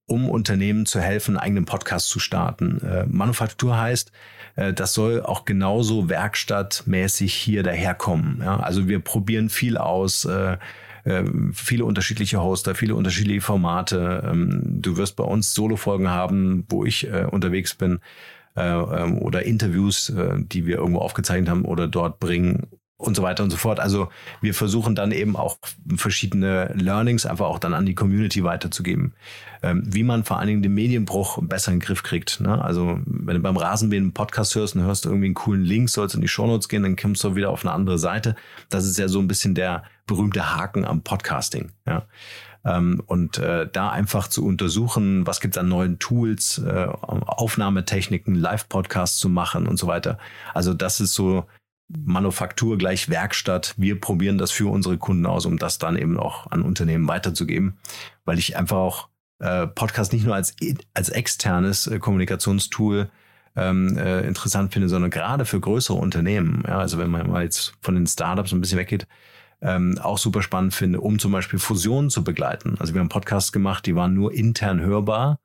[0.07, 2.81] um Unternehmen zu helfen, einen eigenen Podcast zu starten.
[2.81, 4.13] Äh, Manufaktur heißt,
[4.57, 8.41] äh, das soll auch genauso werkstattmäßig hier daherkommen.
[8.43, 8.61] Ja?
[8.61, 10.25] Also wir probieren viel aus.
[10.25, 10.59] Äh,
[11.05, 14.29] äh viele unterschiedliche Hoster, viele unterschiedliche Formate.
[14.31, 18.01] Ähm, du wirst bei uns Solo-Folgen haben, wo ich äh, unterwegs bin
[18.59, 22.67] äh, ähm, oder Interviews, äh, die wir irgendwo aufgezeichnet haben oder dort bringen
[22.99, 23.79] und so weiter und so fort.
[23.79, 24.09] Also
[24.41, 25.59] wir versuchen dann eben auch
[25.97, 29.15] verschiedene Learnings einfach auch dann an die Community weiterzugeben,
[29.63, 32.41] ähm, wie man vor allen Dingen den Medienbruch besser in den Griff kriegt.
[32.41, 32.61] Ne?
[32.63, 36.17] Also wenn du beim Rasenmähen einen Podcast hörst und hörst irgendwie einen coolen Link, sollst
[36.17, 38.35] in die Shownotes gehen, dann kommst du wieder auf eine andere Seite.
[38.69, 41.71] Das ist ja so ein bisschen der berühmte Haken am Podcasting.
[41.87, 42.05] Ja?
[42.65, 48.35] Ähm, und äh, da einfach zu untersuchen, was gibt es an neuen Tools, äh, Aufnahmetechniken,
[48.35, 50.19] Live-Podcasts zu machen und so weiter.
[50.55, 51.45] Also das ist so
[51.89, 53.75] Manufaktur gleich Werkstatt.
[53.77, 57.79] Wir probieren das für unsere Kunden aus, um das dann eben auch an Unternehmen weiterzugeben,
[58.25, 60.55] weil ich einfach auch äh, Podcast nicht nur als,
[60.95, 63.09] als externes äh, Kommunikationstool
[63.57, 66.63] ähm, äh, interessant finde, sondern gerade für größere Unternehmen.
[66.67, 69.07] Ja, also wenn man mal jetzt von den Startups ein bisschen weggeht,
[69.61, 72.77] ähm, auch super spannend finde, um zum Beispiel Fusionen zu begleiten.
[72.79, 75.39] Also wir haben Podcasts gemacht, die waren nur intern hörbar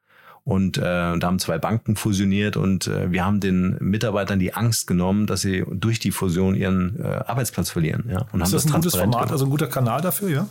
[0.43, 4.87] und äh, da haben zwei Banken fusioniert und äh, wir haben den Mitarbeitern die Angst
[4.87, 8.05] genommen, dass sie durch die Fusion ihren äh, Arbeitsplatz verlieren.
[8.09, 9.31] Ja, und ist das, das ein gutes Format, gemacht.
[9.31, 10.47] also ein guter Kanal dafür, ja?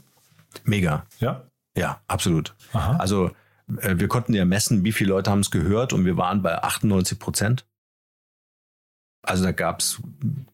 [0.64, 1.04] Mega.
[1.18, 1.42] Ja.
[1.76, 2.54] Ja, absolut.
[2.72, 2.96] Aha.
[2.96, 3.30] Also
[3.80, 6.62] äh, wir konnten ja messen, wie viele Leute haben es gehört und wir waren bei
[6.62, 7.66] 98 Prozent.
[9.22, 10.00] Also da gab es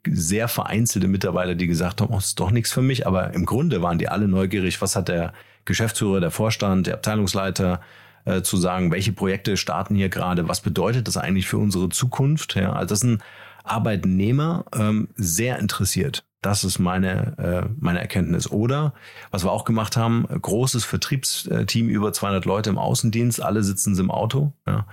[0.06, 3.06] sehr vereinzelte Mitarbeiter, die gesagt haben, oh, ist doch nichts für mich.
[3.06, 5.32] Aber im Grunde waren die alle neugierig, was hat der
[5.64, 7.80] Geschäftsführer, der Vorstand, der Abteilungsleiter
[8.26, 12.56] äh, zu sagen, welche Projekte starten hier gerade, was bedeutet das eigentlich für unsere Zukunft.
[12.56, 13.22] Ja, also das sind
[13.64, 16.24] Arbeitnehmer ähm, sehr interessiert.
[16.42, 18.50] Das ist meine, äh, meine Erkenntnis.
[18.50, 18.92] Oder,
[19.30, 24.02] was wir auch gemacht haben, großes Vertriebsteam, über 200 Leute im Außendienst, alle sitzen sie
[24.02, 24.52] im Auto.
[24.66, 24.86] Ja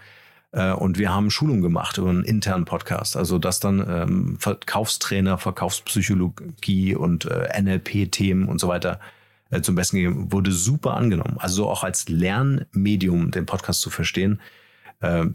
[0.56, 3.18] äh, und wir haben Schulungen gemacht über einen internen Podcast.
[3.18, 9.02] Also das dann ähm, Verkaufstrainer, Verkaufspsychologie und äh, NLP-Themen und so weiter
[9.52, 10.32] äh, zum Besten gegeben.
[10.32, 11.36] Wurde super angenommen.
[11.40, 14.40] Also auch als Lernmedium den Podcast zu verstehen.
[15.02, 15.26] Äh,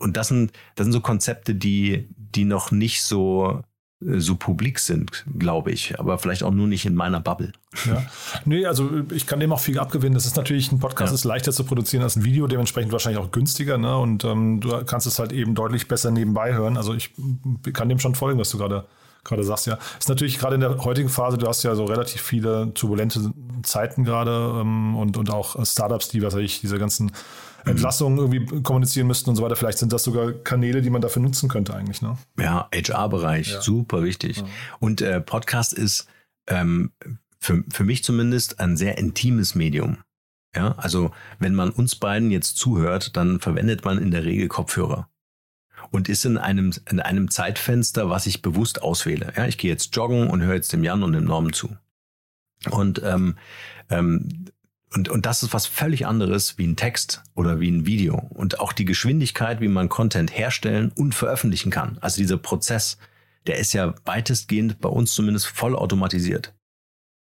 [0.00, 3.62] und, das sind, das sind so Konzepte, die, die noch nicht so
[4.00, 7.52] so publik sind, glaube ich, aber vielleicht auch nur nicht in meiner Bubble.
[7.86, 8.04] Ja.
[8.44, 10.14] Nee, also ich kann dem auch viel abgewinnen.
[10.14, 11.14] Das ist natürlich, ein Podcast ja.
[11.14, 13.96] ist leichter zu produzieren als ein Video, dementsprechend wahrscheinlich auch günstiger, ne?
[13.96, 16.76] Und ähm, du kannst es halt eben deutlich besser nebenbei hören.
[16.76, 17.12] Also ich
[17.72, 18.86] kann dem schon folgen, was du gerade
[19.24, 19.78] gerade sagst, ja.
[19.98, 23.32] Ist natürlich gerade in der heutigen Phase, du hast ja so relativ viele turbulente
[23.62, 27.10] Zeiten gerade ähm, und, und auch Startups, die, was weiß ich, diese ganzen
[27.70, 29.56] Entlassungen irgendwie kommunizieren müssten und so weiter.
[29.56, 32.02] Vielleicht sind das sogar Kanäle, die man dafür nutzen könnte eigentlich.
[32.02, 32.16] Ne?
[32.38, 33.60] Ja, HR-Bereich, ja.
[33.60, 34.38] super wichtig.
[34.38, 34.44] Ja.
[34.78, 36.06] Und äh, Podcast ist
[36.48, 36.92] ähm,
[37.38, 39.98] für, für mich zumindest ein sehr intimes Medium.
[40.54, 45.08] Ja, also wenn man uns beiden jetzt zuhört, dann verwendet man in der Regel Kopfhörer
[45.90, 49.32] und ist in einem, in einem Zeitfenster, was ich bewusst auswähle.
[49.36, 51.76] Ja, ich gehe jetzt joggen und höre jetzt dem Jan und dem Norm zu.
[52.70, 53.36] Und ähm,
[53.90, 54.45] ähm,
[54.92, 58.16] und, und das ist was völlig anderes wie ein Text oder wie ein Video.
[58.30, 61.98] Und auch die Geschwindigkeit, wie man Content herstellen und veröffentlichen kann.
[62.00, 62.98] Also dieser Prozess,
[63.46, 66.54] der ist ja weitestgehend bei uns zumindest voll automatisiert.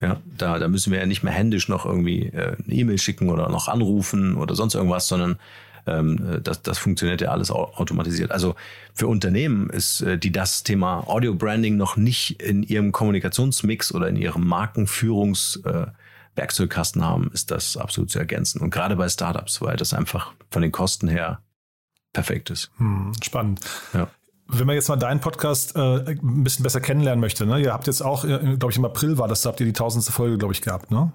[0.01, 3.29] Ja, da, da müssen wir ja nicht mehr händisch noch irgendwie äh, eine E-Mail schicken
[3.29, 5.39] oder noch anrufen oder sonst irgendwas, sondern
[5.87, 8.33] ähm, das, das funktioniert ja alles automatisiert.
[8.33, 8.57] Also
[8.95, 14.09] für Unternehmen ist, äh, die das Thema Audio Branding noch nicht in ihrem Kommunikationsmix oder
[14.09, 15.87] in ihrem Markenführungs äh,
[16.35, 18.61] Werkzeugkasten haben, ist das absolut zu ergänzen.
[18.61, 21.43] Und gerade bei Startups, weil das einfach von den Kosten her
[22.13, 22.71] perfekt ist.
[22.79, 23.61] Hm, spannend.
[23.93, 24.09] Ja.
[24.49, 27.61] Wenn man jetzt mal deinen Podcast äh, ein bisschen besser kennenlernen möchte, ne?
[27.61, 29.73] ihr habt jetzt auch, äh, glaube ich, im April war das, da habt ihr die
[29.73, 31.13] tausendste Folge, glaube ich, gehabt, ne?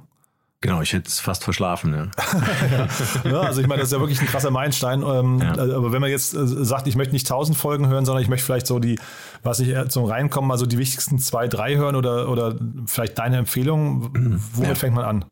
[0.61, 1.93] Genau, ich hätte es fast verschlafen.
[1.93, 2.87] Ja.
[3.31, 5.03] ja, also ich meine, das ist ja wirklich ein krasser Meilenstein.
[5.03, 5.55] Ähm, ja.
[5.55, 8.29] Äh, aber wenn man jetzt äh, sagt, ich möchte nicht tausend Folgen hören, sondern ich
[8.29, 8.99] möchte vielleicht so die,
[9.43, 12.55] was ich zum Reinkommen, also die wichtigsten zwei, drei hören oder, oder
[12.87, 14.75] vielleicht deine Empfehlung, womit ja.
[14.75, 15.25] fängt man an?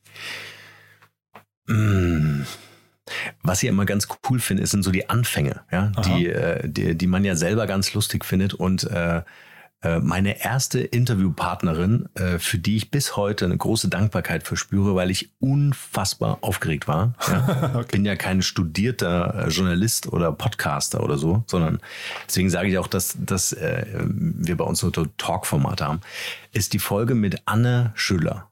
[1.67, 2.43] Mm.
[3.41, 7.07] Was ich immer ganz cool finde, sind so die Anfänge, ja, die, äh, die, die
[7.07, 9.21] man ja selber ganz lustig findet und äh, äh,
[9.99, 15.29] meine erste Interviewpartnerin, äh, für die ich bis heute eine große Dankbarkeit verspüre, weil ich
[15.39, 17.13] unfassbar aufgeregt war.
[17.27, 17.71] Ja.
[17.75, 17.87] okay.
[17.91, 21.79] Bin ja kein studierter äh, Journalist oder Podcaster oder so, sondern
[22.27, 26.01] deswegen sage ich auch, dass, dass äh, wir bei uns so Talk-Formate haben,
[26.51, 28.49] ist die Folge mit Anne Schüller.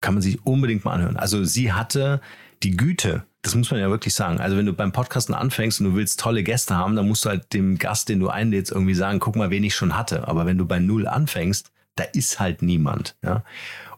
[0.00, 1.16] Kann man sich unbedingt mal anhören.
[1.16, 2.20] Also sie hatte
[2.62, 4.40] die Güte, das muss man ja wirklich sagen.
[4.40, 7.28] Also wenn du beim Podcasten anfängst und du willst tolle Gäste haben, dann musst du
[7.28, 10.26] halt dem Gast, den du einlädst, irgendwie sagen, guck mal, wen ich schon hatte.
[10.26, 13.16] Aber wenn du bei Null anfängst, da ist halt niemand.
[13.22, 13.44] Ja?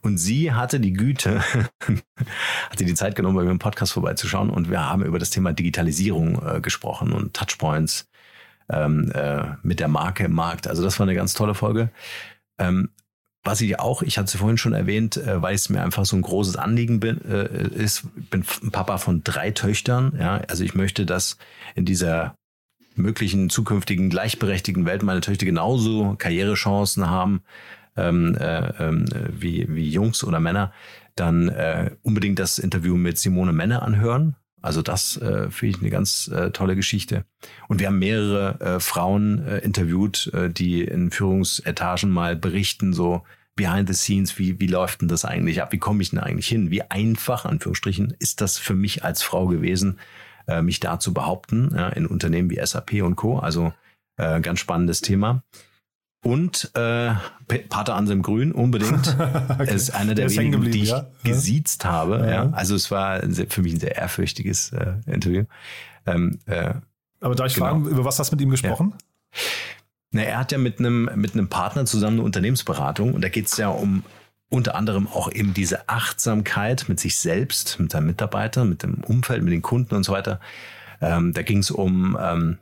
[0.02, 1.40] Und sie hatte die Güte,
[2.70, 5.54] hatte die Zeit genommen, bei mir im Podcast vorbeizuschauen und wir haben über das Thema
[5.54, 8.06] Digitalisierung äh, gesprochen und Touchpoints
[8.68, 10.68] ähm, äh, mit der Marke im Markt.
[10.68, 11.88] Also das war eine ganz tolle Folge.
[12.58, 12.90] Ähm,
[13.48, 16.16] was ich auch, ich hatte es vorhin schon erwähnt, äh, weil es mir einfach so
[16.16, 20.12] ein großes Anliegen bin, äh, ist, ich bin Papa von drei Töchtern.
[20.18, 21.38] Ja, also ich möchte, dass
[21.74, 22.34] in dieser
[22.94, 27.40] möglichen zukünftigen gleichberechtigten Welt meine Töchter genauso Karrierechancen haben
[27.96, 30.74] ähm, äh, äh, wie, wie Jungs oder Männer,
[31.16, 34.36] dann äh, unbedingt das Interview mit Simone Menne anhören.
[34.60, 37.24] Also das äh, finde ich eine ganz äh, tolle Geschichte.
[37.68, 43.22] Und wir haben mehrere äh, Frauen äh, interviewt, die in Führungsetagen mal berichten, so
[43.58, 45.72] behind the scenes, wie, wie läuft denn das eigentlich ab?
[45.72, 46.70] Wie komme ich denn eigentlich hin?
[46.70, 49.98] Wie einfach, Anführungsstrichen, ist das für mich als Frau gewesen,
[50.46, 53.38] äh, mich da zu behaupten, ja, in Unternehmen wie SAP und Co.
[53.38, 53.74] Also
[54.16, 55.42] äh, ganz spannendes Thema.
[56.24, 57.12] Und äh,
[57.68, 59.16] Pater Anselm Grün unbedingt.
[59.48, 59.74] okay.
[59.74, 61.06] ist einer der, der wenigen, die ich ja?
[61.24, 62.20] gesiezt habe.
[62.20, 62.30] Ja.
[62.30, 62.50] ja.
[62.50, 65.44] Also es war für mich ein sehr ehrfürchtiges äh, Interview.
[66.06, 66.74] Ähm, äh,
[67.20, 67.66] Aber darf ich genau.
[67.66, 68.94] fragen, über was hast du mit ihm gesprochen?
[68.94, 69.40] Ja.
[70.10, 73.46] Na, er hat ja mit einem mit einem Partner zusammen eine Unternehmensberatung und da geht
[73.46, 74.04] es ja um
[74.50, 79.42] unter anderem auch eben diese Achtsamkeit mit sich selbst, mit seinen Mitarbeitern, mit dem Umfeld,
[79.42, 80.40] mit den Kunden und so weiter.
[81.02, 82.58] Ähm, da ging es um ähm,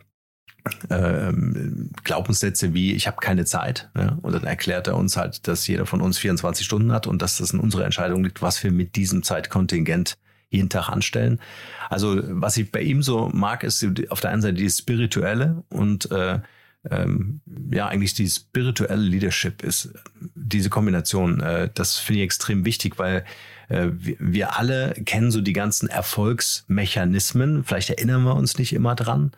[0.90, 3.88] ähm, Glaubenssätze wie ich habe keine Zeit.
[3.96, 4.18] Ja?
[4.22, 7.38] Und dann erklärt er uns halt, dass jeder von uns 24 Stunden hat und dass
[7.38, 11.40] das in unserer Entscheidung liegt, was wir mit diesem Zeitkontingent jeden Tag anstellen.
[11.88, 16.10] Also was ich bei ihm so mag, ist auf der einen Seite die spirituelle und
[16.10, 16.40] äh,
[16.90, 17.40] ähm,
[17.72, 19.92] ja eigentlich die spirituelle Leadership ist
[20.34, 21.40] diese Kombination.
[21.40, 23.24] Äh, das finde ich extrem wichtig, weil
[23.68, 27.64] äh, wir, wir alle kennen so die ganzen Erfolgsmechanismen.
[27.64, 29.32] Vielleicht erinnern wir uns nicht immer dran.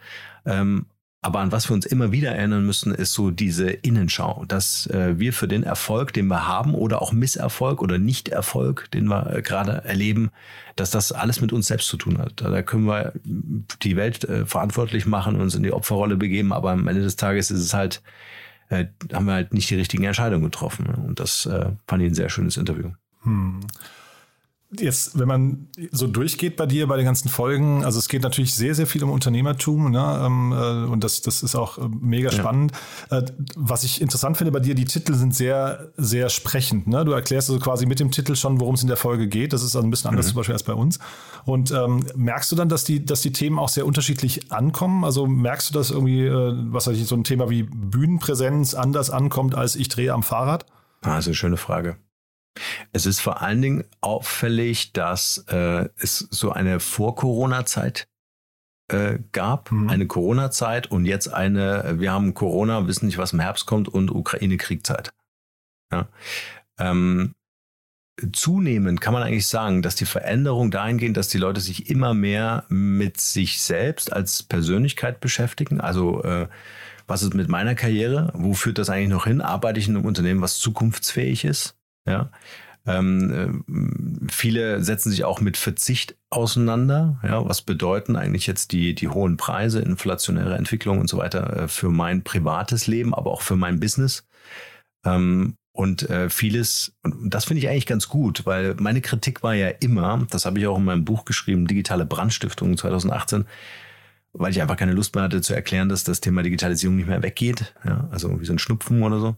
[0.44, 0.86] Ähm,
[1.20, 5.18] aber an was wir uns immer wieder erinnern müssen, ist so diese Innenschau, dass äh,
[5.18, 9.42] wir für den Erfolg, den wir haben oder auch Misserfolg oder Nichterfolg, den wir äh,
[9.42, 10.30] gerade erleben,
[10.76, 12.40] dass das alles mit uns selbst zu tun hat.
[12.40, 13.14] Da können wir
[13.82, 17.50] die Welt äh, verantwortlich machen uns in die Opferrolle begeben, aber am Ende des Tages
[17.50, 18.00] ist es halt,
[18.68, 20.86] äh, haben wir halt nicht die richtigen Entscheidungen getroffen.
[20.86, 22.90] Und das äh, fand ich ein sehr schönes Interview.
[23.22, 23.58] Hm.
[24.70, 28.54] Jetzt, wenn man so durchgeht bei dir, bei den ganzen Folgen, also es geht natürlich
[28.54, 30.20] sehr, sehr viel um Unternehmertum, ne?
[30.22, 32.72] Ähm, äh, und das, das ist auch äh, mega spannend.
[33.10, 33.20] Ja.
[33.20, 33.26] Äh,
[33.56, 36.86] was ich interessant finde bei dir, die Titel sind sehr, sehr sprechend.
[36.86, 37.06] Ne?
[37.06, 39.54] Du erklärst also quasi mit dem Titel schon, worum es in der Folge geht.
[39.54, 40.30] Das ist also ein bisschen anders mhm.
[40.30, 40.98] zum Beispiel als bei uns.
[41.46, 45.02] Und ähm, merkst du dann, dass die, dass die Themen auch sehr unterschiedlich ankommen?
[45.02, 49.08] Also merkst du, dass irgendwie, äh, was weiß ich, so ein Thema wie Bühnenpräsenz anders
[49.08, 50.66] ankommt als ich drehe am Fahrrad?
[51.00, 51.96] Ah, also schöne Frage.
[52.92, 58.08] Es ist vor allen Dingen auffällig, dass äh, es so eine Vor-Corona-Zeit
[58.88, 59.88] äh, gab, mhm.
[59.88, 64.10] eine Corona-Zeit und jetzt eine, wir haben Corona, wissen nicht, was im Herbst kommt und
[64.10, 65.12] Ukraine-Kriegzeit.
[65.92, 66.08] Ja.
[66.78, 67.34] Ähm,
[68.32, 72.64] zunehmend kann man eigentlich sagen, dass die Veränderung dahingehend, dass die Leute sich immer mehr
[72.68, 75.80] mit sich selbst als Persönlichkeit beschäftigen.
[75.80, 76.48] Also äh,
[77.06, 78.30] was ist mit meiner Karriere?
[78.34, 79.40] Wo führt das eigentlich noch hin?
[79.40, 81.77] Arbeite ich in einem Unternehmen, was zukunftsfähig ist?
[82.08, 82.30] Ja.
[82.86, 87.20] Ähm, äh, viele setzen sich auch mit Verzicht auseinander.
[87.22, 91.68] Ja, was bedeuten eigentlich jetzt die, die hohen Preise, inflationäre Entwicklung und so weiter äh,
[91.68, 94.26] für mein privates Leben, aber auch für mein Business?
[95.04, 99.54] Ähm, und äh, vieles, und das finde ich eigentlich ganz gut, weil meine Kritik war
[99.54, 103.44] ja immer, das habe ich auch in meinem Buch geschrieben, Digitale Brandstiftung 2018,
[104.32, 107.22] weil ich einfach keine Lust mehr hatte zu erklären, dass das Thema Digitalisierung nicht mehr
[107.22, 109.36] weggeht, ja, also wie so ein Schnupfen oder so.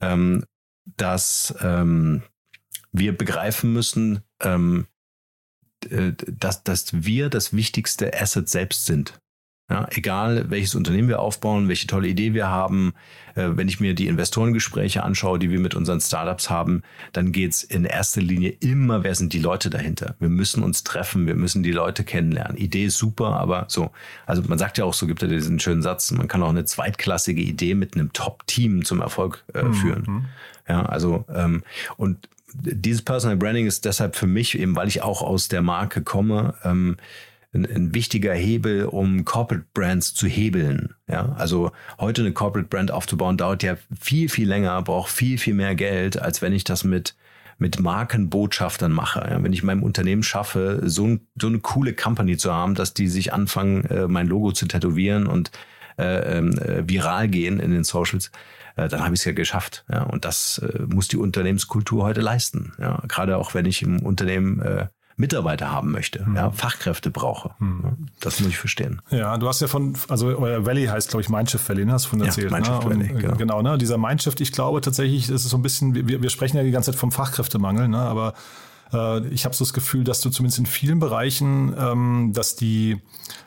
[0.00, 0.44] Ähm,
[0.84, 2.22] dass ähm,
[2.92, 4.86] wir begreifen müssen, ähm,
[5.90, 9.18] dass, dass wir das wichtigste Asset selbst sind.
[9.70, 12.92] Ja, egal, welches Unternehmen wir aufbauen, welche tolle Idee wir haben,
[13.36, 17.62] äh, wenn ich mir die Investorengespräche anschaue, die wir mit unseren Startups haben, dann geht's
[17.62, 20.14] in erster Linie immer, wer sind die Leute dahinter?
[20.18, 22.58] Wir müssen uns treffen, wir müssen die Leute kennenlernen.
[22.58, 23.92] Idee ist super, aber so,
[24.26, 26.66] also man sagt ja auch so, gibt ja diesen schönen Satz, man kann auch eine
[26.66, 30.26] zweitklassige Idee mit einem Top-Team zum Erfolg äh, mhm.
[30.68, 31.62] Ja, also ähm,
[31.96, 36.02] und dieses Personal Branding ist deshalb für mich, eben weil ich auch aus der Marke
[36.02, 36.96] komme, ähm,
[37.54, 40.94] ein, ein wichtiger Hebel, um Corporate Brands zu hebeln.
[41.08, 45.54] Ja, also heute eine Corporate Brand aufzubauen dauert ja viel, viel länger, braucht viel, viel
[45.54, 47.14] mehr Geld, als wenn ich das mit
[47.62, 49.26] mit Markenbotschaftern mache.
[49.30, 52.92] Ja, wenn ich meinem Unternehmen schaffe, so, ein, so eine coole Company zu haben, dass
[52.92, 55.50] die sich anfangen, äh, mein Logo zu tätowieren und
[55.98, 58.30] äh, ähm, äh, viral gehen in den Socials,
[58.76, 59.84] äh, dann habe ich es ja geschafft.
[59.90, 62.72] Ja, und das äh, muss die Unternehmenskultur heute leisten.
[62.78, 66.36] Ja, gerade auch wenn ich im Unternehmen äh, Mitarbeiter haben möchte, mhm.
[66.36, 67.50] ja, Fachkräfte brauche.
[67.58, 68.08] Mhm.
[68.20, 69.02] Das muss ich verstehen.
[69.10, 71.92] Ja, du hast ja von, also euer Valley heißt, glaube ich, Mindshift Valley, ne?
[71.92, 72.50] hast du von erzählt.
[72.50, 72.90] Ja, Mindshift ne?
[72.90, 73.36] Valley, Und, genau.
[73.36, 73.62] genau.
[73.62, 73.78] ne?
[73.78, 76.70] Dieser Mindshift, ich glaube tatsächlich, ist es so ein bisschen, wir, wir sprechen ja die
[76.70, 77.98] ganze Zeit vom Fachkräftemangel, ne?
[77.98, 78.34] aber
[78.92, 83.00] äh, ich habe so das Gefühl, dass du zumindest in vielen Bereichen, ähm, dass die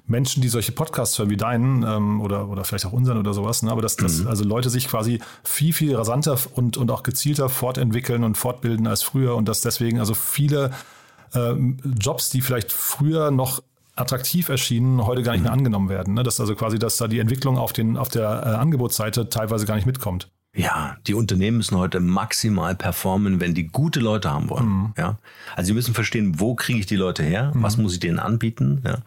[0.07, 3.63] Menschen, die solche Podcasts hören wie deinen ähm, oder, oder vielleicht auch unseren oder sowas,
[3.63, 4.27] ne, aber dass, dass mhm.
[4.27, 9.03] also Leute sich quasi viel, viel rasanter und, und auch gezielter fortentwickeln und fortbilden als
[9.03, 10.71] früher und dass deswegen also viele
[11.33, 11.53] äh,
[11.99, 13.61] Jobs, die vielleicht früher noch
[13.95, 15.59] attraktiv erschienen, heute gar nicht mehr mhm.
[15.59, 16.15] angenommen werden.
[16.15, 16.23] Ne?
[16.23, 19.75] Dass also quasi, dass da die Entwicklung auf, den, auf der äh, Angebotsseite teilweise gar
[19.75, 20.29] nicht mitkommt.
[20.55, 24.67] Ja, die Unternehmen müssen heute maximal performen, wenn die gute Leute haben wollen.
[24.67, 24.93] Mhm.
[24.97, 25.17] Ja,
[25.55, 27.61] also sie müssen verstehen, wo kriege ich die Leute her, mhm.
[27.61, 28.99] was muss ich denen anbieten, ja,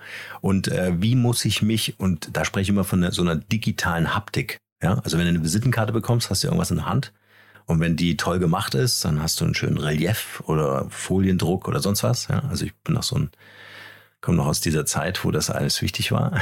[0.43, 4.15] und äh, wie muss ich mich und da spreche ich immer von so einer digitalen
[4.15, 4.59] Haptik.
[4.83, 7.13] Ja, also wenn du eine Visitenkarte bekommst, hast du irgendwas in der Hand
[7.65, 11.81] und wenn die toll gemacht ist, dann hast du einen schönen Relief oder Foliendruck oder
[11.81, 12.29] sonst was.
[12.29, 13.31] Ja, also ich bin noch so ein
[14.21, 16.41] komme noch aus dieser Zeit, wo das alles wichtig war.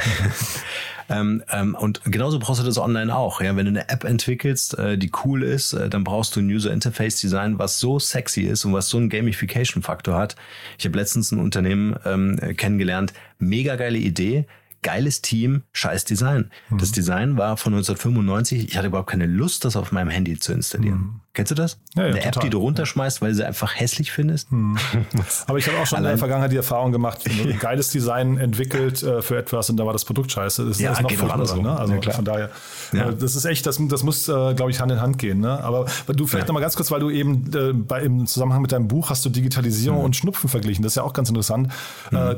[1.09, 3.39] ähm, ähm, und genauso brauchst du das online auch.
[3.41, 6.49] Ja, wenn du eine App entwickelst, äh, die cool ist, äh, dann brauchst du ein
[6.49, 10.35] User Interface Design, was so sexy ist und was so einen Gamification Faktor hat.
[10.77, 14.45] Ich habe letztens ein Unternehmen ähm, kennengelernt, mega geile Idee
[14.81, 16.51] geiles Team, scheiß Design.
[16.69, 16.77] Mhm.
[16.77, 18.69] Das Design war von 1995.
[18.69, 20.97] Ich hatte überhaupt keine Lust, das auf meinem Handy zu installieren.
[20.97, 21.21] Mhm.
[21.33, 21.79] Kennst du das?
[21.95, 22.33] Ja, ja, Eine total.
[22.33, 24.51] App, die du runterschmeißt, weil sie einfach hässlich findest.
[24.51, 24.77] Mhm.
[25.47, 28.37] Aber ich habe auch schon Allein, in der Vergangenheit die Erfahrung gemacht, ein geiles Design
[28.37, 30.65] entwickelt äh, für etwas und da war das Produkt scheiße.
[30.65, 31.45] Das ja, ist noch furchtbarer.
[31.45, 31.61] So.
[31.61, 31.77] Ne?
[31.77, 32.49] Also ja, von daher.
[32.91, 35.39] Äh, das ist echt, das, das muss, äh, glaube ich, Hand in Hand gehen.
[35.39, 35.63] Ne?
[35.63, 36.47] Aber du vielleicht ja.
[36.47, 39.23] noch mal ganz kurz, weil du eben äh, bei, im Zusammenhang mit deinem Buch hast
[39.23, 40.05] du Digitalisierung mhm.
[40.05, 40.81] und Schnupfen verglichen.
[40.81, 41.71] Das ist ja auch ganz interessant.
[42.09, 42.17] Mhm.
[42.17, 42.35] Äh,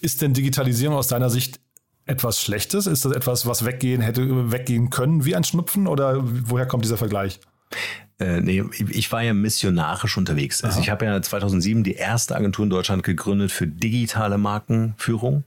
[0.00, 1.58] ist denn Digitalisierung aus deiner Sicht
[2.06, 2.86] etwas Schlechtes?
[2.86, 6.96] Ist das etwas, was weggehen hätte weggehen können wie ein Schnupfen oder woher kommt dieser
[6.96, 7.40] Vergleich?
[8.18, 10.64] Äh, nee, ich war ja missionarisch unterwegs.
[10.64, 15.44] Also ich habe ja 2007 die erste Agentur in Deutschland gegründet für digitale Markenführung,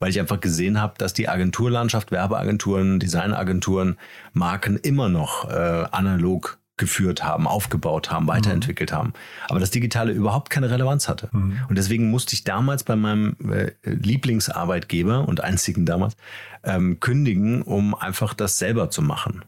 [0.00, 3.96] weil ich einfach gesehen habe, dass die Agenturlandschaft, Werbeagenturen, Designagenturen,
[4.32, 8.96] Marken immer noch äh, analog geführt haben, aufgebaut haben, weiterentwickelt mhm.
[8.96, 9.12] haben.
[9.48, 11.28] Aber das Digitale überhaupt keine Relevanz hatte.
[11.30, 11.58] Mhm.
[11.68, 16.16] Und deswegen musste ich damals bei meinem äh, Lieblingsarbeitgeber und einzigen damals
[16.64, 19.44] ähm, kündigen, um einfach das selber zu machen.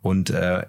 [0.00, 0.64] Und äh,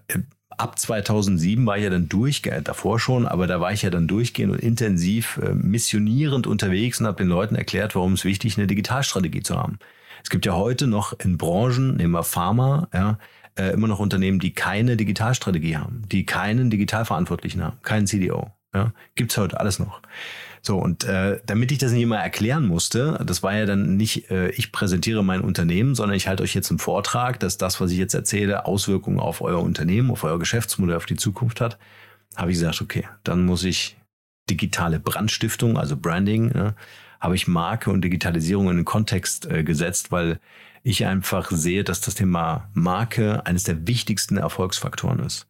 [0.49, 4.07] ab 2007 war ich ja dann durchgehend, davor schon, aber da war ich ja dann
[4.07, 8.57] durchgehend und intensiv äh, missionierend unterwegs und habe den Leuten erklärt, warum es wichtig ist,
[8.57, 9.77] eine Digitalstrategie zu haben.
[10.23, 13.19] Es gibt ja heute noch in Branchen, nehmen wir Pharma, ja,
[13.57, 18.51] äh, immer noch Unternehmen, die keine Digitalstrategie haben, die keinen Digitalverantwortlichen haben, keinen CDO.
[18.73, 20.01] Ja, gibt's heute alles noch.
[20.61, 24.29] So, und äh, damit ich das nicht immer erklären musste, das war ja dann nicht,
[24.29, 27.91] äh, ich präsentiere mein Unternehmen, sondern ich halte euch jetzt einen Vortrag, dass das, was
[27.91, 31.77] ich jetzt erzähle, Auswirkungen auf euer Unternehmen, auf euer Geschäftsmodell, auf die Zukunft hat,
[32.35, 33.97] habe ich gesagt, okay, dann muss ich
[34.49, 36.75] digitale Brandstiftung, also Branding, ja,
[37.19, 40.39] habe ich Marke und Digitalisierung in den Kontext äh, gesetzt, weil
[40.83, 45.47] ich einfach sehe, dass das Thema Marke eines der wichtigsten Erfolgsfaktoren ist.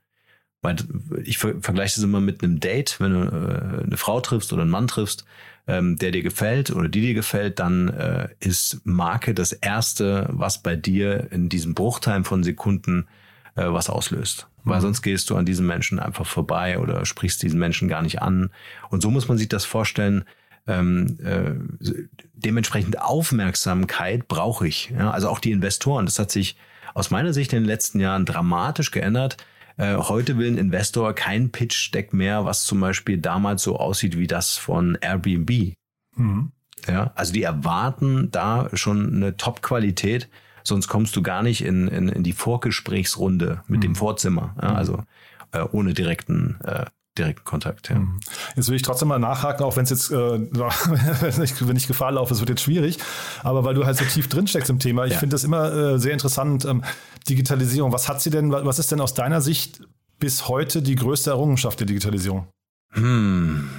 [0.62, 0.76] Weil
[1.24, 4.72] ich vergleiche das immer mit einem Date, wenn du äh, eine Frau triffst oder einen
[4.72, 5.26] Mann triffst,
[5.68, 10.62] ähm, der dir gefällt oder die dir gefällt, dann äh, ist Marke das Erste, was
[10.62, 13.08] bei dir in diesem Bruchteil von Sekunden
[13.56, 14.48] äh, was auslöst.
[14.64, 14.70] Mhm.
[14.70, 18.22] Weil sonst gehst du an diesen Menschen einfach vorbei oder sprichst diesen Menschen gar nicht
[18.22, 18.50] an.
[18.90, 20.26] Und so muss man sich das vorstellen,
[20.68, 21.94] ähm, äh,
[22.34, 24.92] dementsprechend Aufmerksamkeit brauche ich.
[24.92, 25.12] Ja?
[25.12, 26.06] Also auch die Investoren.
[26.06, 26.58] Das hat sich
[26.94, 29.38] aus meiner Sicht in den letzten Jahren dramatisch geändert.
[29.78, 34.28] Äh, heute will ein Investor kein Pitch-Deck mehr, was zum Beispiel damals so aussieht wie
[34.28, 35.74] das von Airbnb.
[36.16, 36.52] Mhm.
[36.88, 40.30] Ja, also die erwarten da schon eine Top-Qualität,
[40.70, 43.82] sonst kommst du gar nicht in, in, in die Vorgesprächsrunde mit mhm.
[43.82, 44.56] dem Vorzimmer.
[44.62, 45.04] Ja, also
[45.52, 46.86] äh, ohne direkten äh,
[47.20, 47.90] direkten Kontakt.
[47.90, 48.00] Ja.
[48.00, 48.20] Mhm.
[48.56, 52.34] Jetzt will ich trotzdem mal nachhaken, auch wenn es jetzt, äh, wenn ich Gefahr laufe,
[52.34, 52.98] es wird jetzt schwierig,
[53.44, 55.20] aber weil du halt so tief drin steckst im Thema, ich ja.
[55.20, 56.66] finde das immer äh, sehr interessant.
[56.66, 56.84] Ähm,
[57.28, 59.82] Digitalisierung, was hat sie denn, was ist denn aus deiner Sicht
[60.20, 62.48] bis heute die größte Errungenschaft der Digitalisierung?
[62.92, 63.70] Hm.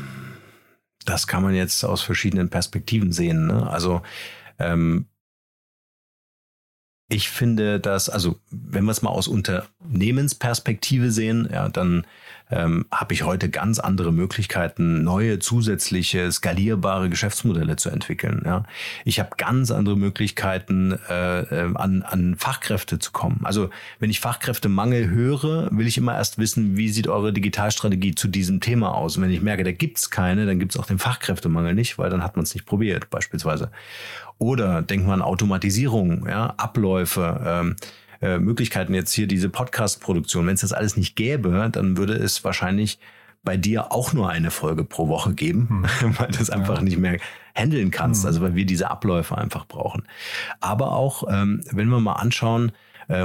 [1.05, 3.47] Das kann man jetzt aus verschiedenen Perspektiven sehen.
[3.47, 3.69] Ne?
[3.69, 4.03] Also
[4.59, 5.07] ähm,
[7.11, 12.07] ich finde, dass, also wenn wir es mal aus Unternehmensperspektive sehen, ja, dann
[12.51, 18.43] ähm, habe ich heute ganz andere Möglichkeiten, neue zusätzliche skalierbare Geschäftsmodelle zu entwickeln.
[18.45, 18.65] Ja.
[19.05, 23.41] Ich habe ganz andere Möglichkeiten, äh, äh, an, an Fachkräfte zu kommen.
[23.45, 28.29] Also wenn ich Fachkräftemangel höre, will ich immer erst wissen, wie sieht eure Digitalstrategie zu
[28.29, 29.17] diesem Thema aus.
[29.17, 32.23] Und wenn ich merke, da gibt's keine, dann gibt's auch den Fachkräftemangel nicht, weil dann
[32.23, 33.71] hat man es nicht probiert, beispielsweise.
[34.39, 37.41] Oder denkt man an Automatisierung, ja, Abläufe.
[37.45, 37.77] Ähm,
[38.21, 40.47] äh, Möglichkeiten jetzt hier diese Podcast-Produktion.
[40.47, 42.99] Wenn es das alles nicht gäbe, dann würde es wahrscheinlich
[43.43, 46.15] bei dir auch nur eine Folge pro Woche geben, hm.
[46.19, 46.83] weil du es einfach ja.
[46.83, 47.19] nicht mehr
[47.55, 48.27] handeln kannst, hm.
[48.29, 50.07] also weil wir diese Abläufe einfach brauchen.
[50.61, 52.73] Aber auch, ähm, wenn wir mal anschauen,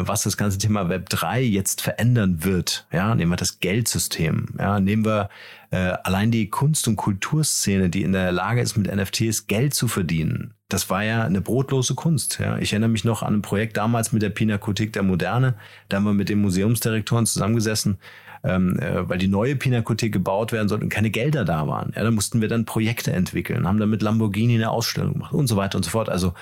[0.06, 4.80] was das ganze Thema Web 3 jetzt verändern wird, ja, nehmen wir das Geldsystem, ja,
[4.80, 5.30] nehmen wir
[5.72, 9.88] äh, allein die Kunst- und Kulturszene, die in der Lage ist, mit NFTs Geld zu
[9.88, 12.40] verdienen das war ja eine brotlose Kunst.
[12.40, 12.58] Ja.
[12.58, 15.56] Ich erinnere mich noch an ein Projekt damals mit der Pinakothek der Moderne.
[15.90, 17.98] Da haben wir mit den Museumsdirektoren zusammengesessen,
[18.44, 21.94] ähm, äh, weil die neue Pinakothek gebaut werden sollte und keine Gelder da waren.
[21.96, 25.48] Ja, da mussten wir dann Projekte entwickeln, haben dann mit Lamborghini eine Ausstellung gemacht und
[25.48, 26.10] so weiter und so fort.
[26.10, 26.34] Also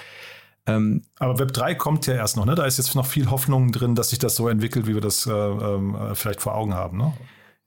[0.66, 2.55] ähm, Aber Web 3 kommt ja erst noch, ne?
[2.55, 5.26] Da ist jetzt noch viel Hoffnung drin, dass sich das so entwickelt, wie wir das
[5.26, 7.14] äh, äh, vielleicht vor Augen haben, ne?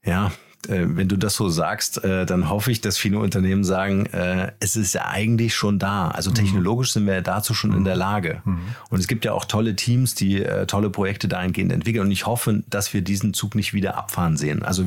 [0.03, 0.31] Ja,
[0.67, 4.07] äh, wenn du das so sagst, äh, dann hoffe ich, dass viele Unternehmen sagen,
[4.59, 6.09] es ist ja eigentlich schon da.
[6.09, 6.35] Also mhm.
[6.35, 7.99] technologisch sind wir ja dazu schon in der mhm.
[7.99, 8.41] Lage.
[8.45, 8.59] Mhm.
[8.89, 12.05] Und es gibt ja auch tolle Teams, die tolle Projekte dahingehend entwickeln.
[12.05, 14.63] Und ich hoffe, dass wir diesen Zug nicht wieder abfahren sehen.
[14.63, 14.85] Also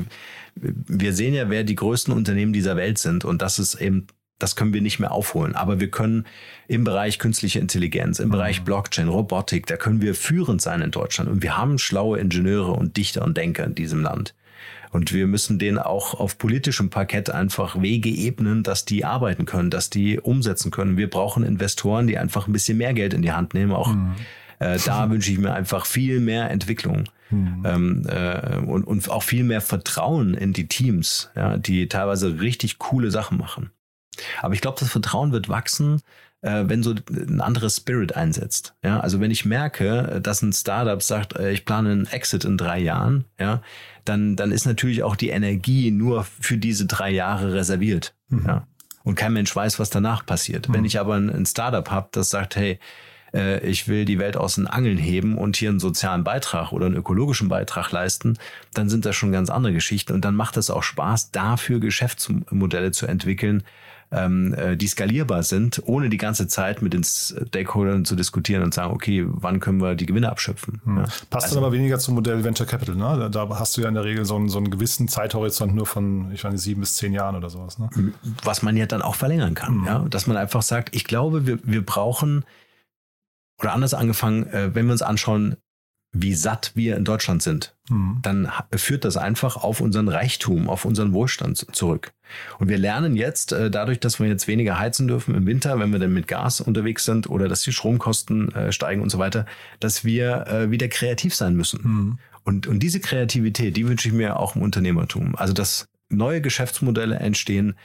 [0.55, 3.25] wir sehen ja, wer die größten Unternehmen dieser Welt sind.
[3.25, 4.07] Und das ist eben
[4.43, 5.55] das können wir nicht mehr aufholen.
[5.55, 6.27] Aber wir können
[6.69, 11.31] im Bereich künstliche Intelligenz, im Bereich Blockchain, Robotik, da können wir führend sein in Deutschland.
[11.31, 14.35] Und wir haben schlaue Ingenieure und Dichter und Denker in diesem Land.
[14.91, 19.71] Und wir müssen denen auch auf politischem Parkett einfach Wege ebnen, dass die arbeiten können,
[19.71, 20.97] dass die umsetzen können.
[20.97, 23.73] Wir brauchen Investoren, die einfach ein bisschen mehr Geld in die Hand nehmen.
[23.73, 24.15] Auch mhm.
[24.59, 27.05] äh, da wünsche ich mir einfach viel mehr Entwicklung.
[27.31, 27.63] Mhm.
[27.65, 32.79] Ähm, äh, und, und auch viel mehr Vertrauen in die Teams, ja, die teilweise richtig
[32.79, 33.71] coole Sachen machen.
[34.43, 36.03] Aber ich glaube, das Vertrauen wird wachsen,
[36.43, 38.75] äh, wenn so ein anderes Spirit einsetzt.
[38.83, 42.57] Ja, also wenn ich merke, dass ein Startup sagt, äh, ich plane einen Exit in
[42.57, 43.63] drei Jahren, ja,
[44.05, 48.15] dann, dann ist natürlich auch die Energie nur für diese drei Jahre reserviert.
[48.29, 48.47] Mhm.
[48.47, 48.67] Ja.
[49.03, 50.69] Und kein Mensch weiß, was danach passiert.
[50.69, 50.75] Mhm.
[50.75, 52.79] Wenn ich aber ein, ein Startup habe, das sagt, hey,
[53.35, 56.87] äh, ich will die Welt aus den Angeln heben und hier einen sozialen Beitrag oder
[56.87, 58.39] einen ökologischen Beitrag leisten,
[58.75, 60.13] dann sind das schon ganz andere Geschichten.
[60.13, 63.63] Und dann macht es auch Spaß, dafür Geschäftsmodelle zu entwickeln,
[64.13, 68.75] ähm, äh, die skalierbar sind, ohne die ganze Zeit mit den Stakeholdern zu diskutieren und
[68.75, 70.81] sagen, okay, wann können wir die Gewinne abschöpfen?
[70.85, 70.97] Hm.
[70.99, 71.03] Ja.
[71.31, 73.31] Passt also, dann aber weniger zum Modell Venture Capital, ne?
[73.31, 76.33] Da hast du ja in der Regel so einen, so einen gewissen Zeithorizont nur von,
[76.33, 77.79] ich meine, sieben bis zehn Jahren oder sowas.
[77.79, 77.89] Ne?
[78.43, 79.87] Was man ja dann auch verlängern kann, hm.
[79.87, 80.07] ja.
[80.11, 82.45] Dass man einfach sagt, ich glaube, wir, wir brauchen,
[83.61, 85.57] oder anders angefangen, äh, wenn wir uns anschauen,
[86.13, 88.19] wie satt wir in Deutschland sind, mhm.
[88.23, 92.13] dann führt das einfach auf unseren Reichtum, auf unseren Wohlstand zurück.
[92.59, 95.93] Und wir lernen jetzt, äh, dadurch, dass wir jetzt weniger heizen dürfen im Winter, wenn
[95.93, 99.47] wir dann mit Gas unterwegs sind oder dass die Stromkosten äh, steigen und so weiter,
[99.79, 101.81] dass wir äh, wieder kreativ sein müssen.
[101.83, 102.19] Mhm.
[102.43, 105.37] Und, und diese Kreativität, die wünsche ich mir auch im Unternehmertum.
[105.37, 107.77] Also, dass neue Geschäftsmodelle entstehen,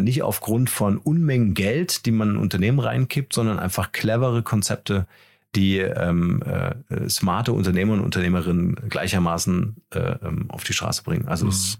[0.00, 5.06] nicht aufgrund von Unmengen Geld, die man in Unternehmen reinkippt, sondern einfach clevere Konzepte,
[5.58, 11.26] die ähm, äh, smarte Unternehmer und Unternehmerinnen gleichermaßen äh, ähm, auf die Straße bringen.
[11.26, 11.50] Also mhm.
[11.50, 11.78] das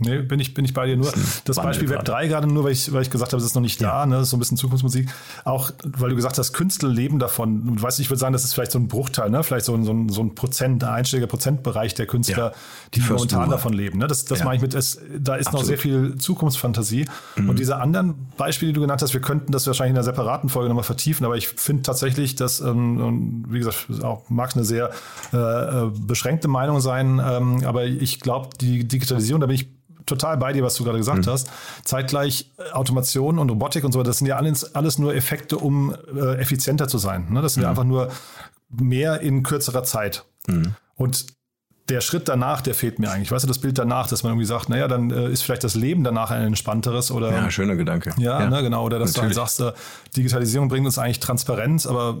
[0.00, 0.96] Nee, bin ich, bin ich bei dir.
[0.96, 1.12] Nur
[1.44, 3.62] das Beispiel Web 3 gerade nur, weil ich, weil ich gesagt habe, es ist noch
[3.62, 3.90] nicht ja.
[3.90, 4.16] da, ne?
[4.16, 5.08] Das ist so ein bisschen Zukunftsmusik.
[5.44, 7.76] Auch, weil du gesagt hast, Künstler leben davon.
[7.76, 9.42] Du weißt, ich würde sagen, das ist vielleicht so ein Bruchteil, ne?
[9.42, 12.52] Vielleicht so ein, so ein, so ein Prozent, ein einstelliger Prozentbereich der Künstler, ja.
[12.94, 13.50] die First momentan Mover.
[13.50, 13.98] davon leben.
[13.98, 14.06] Ne?
[14.06, 14.44] Das, das ja.
[14.44, 15.62] meine ich mit, es, da ist Absolut.
[15.62, 17.06] noch sehr viel Zukunftsfantasie.
[17.34, 17.48] Mhm.
[17.48, 20.48] Und diese anderen Beispiele, die du genannt hast, wir könnten das wahrscheinlich in einer separaten
[20.48, 24.90] Folge nochmal vertiefen, aber ich finde tatsächlich, dass, ähm, wie gesagt, auch mag eine sehr
[25.32, 29.78] äh, äh, beschränkte Meinung sein, ähm, aber ich glaube, die Digitalisierung, da bin ich
[30.08, 31.30] total bei dir, was du gerade gesagt mhm.
[31.30, 31.50] hast.
[31.84, 35.94] Zeitgleich äh, Automation und Robotik und so, das sind ja alles, alles nur Effekte, um
[36.14, 37.26] äh, effizienter zu sein.
[37.30, 37.42] Ne?
[37.42, 37.64] Das sind mhm.
[37.64, 38.10] ja einfach nur
[38.70, 40.24] mehr in kürzerer Zeit.
[40.46, 40.74] Mhm.
[40.96, 41.37] Und
[41.88, 43.32] der Schritt danach, der fehlt mir eigentlich.
[43.32, 45.74] Weißt du, das Bild danach, dass man irgendwie sagt, naja, dann äh, ist vielleicht das
[45.74, 47.32] Leben danach ein entspannteres oder.
[47.32, 48.12] Ja, schöner Gedanke.
[48.18, 48.50] Ja, ja.
[48.50, 48.84] Ne, genau.
[48.84, 49.34] Oder dass Natürlich.
[49.34, 49.72] du dann sagst, äh,
[50.16, 52.18] Digitalisierung bringt uns eigentlich Transparenz, aber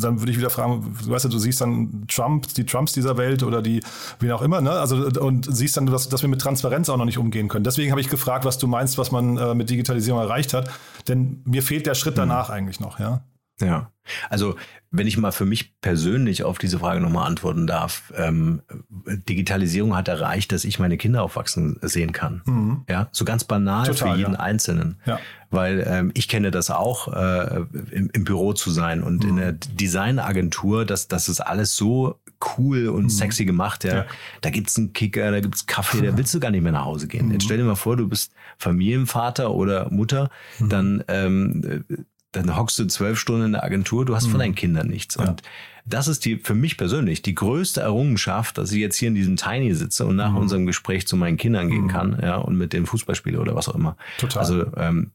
[0.00, 3.42] dann würde ich wieder fragen, weißt du, du siehst dann Trump, die Trumps dieser Welt
[3.42, 3.82] oder die,
[4.20, 4.70] wie auch immer, ne?
[4.70, 7.64] Also und siehst dann, dass, dass wir mit Transparenz auch noch nicht umgehen können.
[7.64, 10.70] Deswegen habe ich gefragt, was du meinst, was man äh, mit Digitalisierung erreicht hat.
[11.08, 12.54] Denn mir fehlt der Schritt danach mhm.
[12.54, 13.22] eigentlich noch, ja.
[13.60, 13.90] Ja,
[14.28, 14.56] also
[14.90, 20.08] wenn ich mal für mich persönlich auf diese Frage nochmal antworten darf, ähm, Digitalisierung hat
[20.08, 22.42] erreicht, dass ich meine Kinder aufwachsen sehen kann.
[22.44, 22.84] Mhm.
[22.88, 24.40] Ja, so ganz banal Total, für jeden ja.
[24.40, 25.00] Einzelnen.
[25.06, 25.20] Ja.
[25.50, 29.30] Weil ähm, ich kenne das auch, äh, im, im, Büro zu sein und mhm.
[29.30, 32.18] in der Designagentur, dass das ist alles so
[32.58, 33.10] cool und mhm.
[33.10, 33.84] sexy gemacht.
[33.84, 33.94] Ja.
[33.94, 34.06] ja.
[34.40, 37.06] Da gibt's einen Kicker, da gibt's Kaffee, da willst du gar nicht mehr nach Hause
[37.06, 37.30] gehen.
[37.30, 37.46] Jetzt mhm.
[37.46, 40.68] stell dir mal vor, du bist Familienvater oder Mutter, mhm.
[40.68, 41.84] dann ähm,
[42.32, 44.38] dann hockst du zwölf Stunden in der Agentur, du hast von mhm.
[44.38, 45.16] deinen Kindern nichts.
[45.16, 45.28] Ja.
[45.28, 45.42] Und
[45.84, 49.36] das ist die für mich persönlich die größte Errungenschaft, dass ich jetzt hier in diesem
[49.36, 50.38] Tiny sitze und nach mhm.
[50.38, 51.88] unserem Gespräch zu meinen Kindern gehen mhm.
[51.88, 53.96] kann, ja, und mit dem Fußball spiele oder was auch immer.
[54.18, 54.40] Total.
[54.40, 55.10] Also ähm,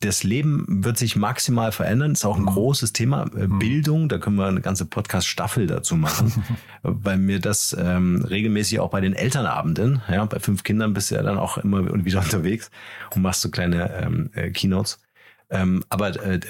[0.00, 2.12] das Leben wird sich maximal verändern.
[2.12, 2.46] Ist auch ein mhm.
[2.46, 3.24] großes Thema.
[3.34, 3.58] Äh, mhm.
[3.58, 6.32] Bildung, da können wir eine ganze Podcast-Staffel dazu machen,
[6.82, 11.14] weil mir das ähm, regelmäßig auch bei den Elternabenden, ja, bei fünf Kindern bist du
[11.14, 12.70] ja dann auch immer wieder unterwegs
[13.14, 14.98] und machst so kleine ähm, äh, Keynotes.
[15.48, 16.40] Ähm, aber äh,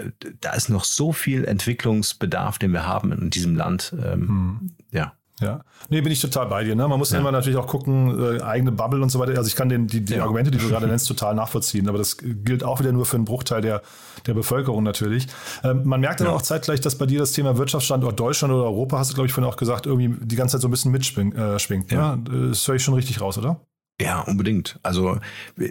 [0.41, 3.95] da ist noch so viel Entwicklungsbedarf, den wir haben in diesem Land.
[4.03, 4.71] Ähm, hm.
[4.91, 5.13] Ja.
[5.41, 6.75] Ja, nee, bin ich total bei dir.
[6.75, 6.89] Ne?
[6.89, 7.19] Man muss ja.
[7.19, 9.37] immer natürlich auch gucken, äh, eigene Bubble und so weiter.
[9.37, 10.23] Also ich kann den, die, die ja.
[10.23, 11.91] Argumente, die du gerade nennst, total nachvollziehen.
[11.91, 13.83] Aber das gilt auch wieder nur für einen Bruchteil der,
[14.27, 15.27] der Bevölkerung natürlich.
[15.63, 16.37] Ähm, man merkt aber ja.
[16.37, 19.35] auch zeitgleich, dass bei dir das Thema Wirtschaftsstandort Deutschland oder Europa, hast du, glaube ich,
[19.35, 21.37] vorhin auch gesagt, irgendwie die ganze Zeit so ein bisschen mitschwingt.
[21.37, 22.17] Äh, schwingt, ja.
[22.17, 22.49] Ne?
[22.49, 23.61] Das höre ich schon richtig raus, oder?
[23.99, 24.79] Ja, unbedingt.
[24.83, 25.19] Also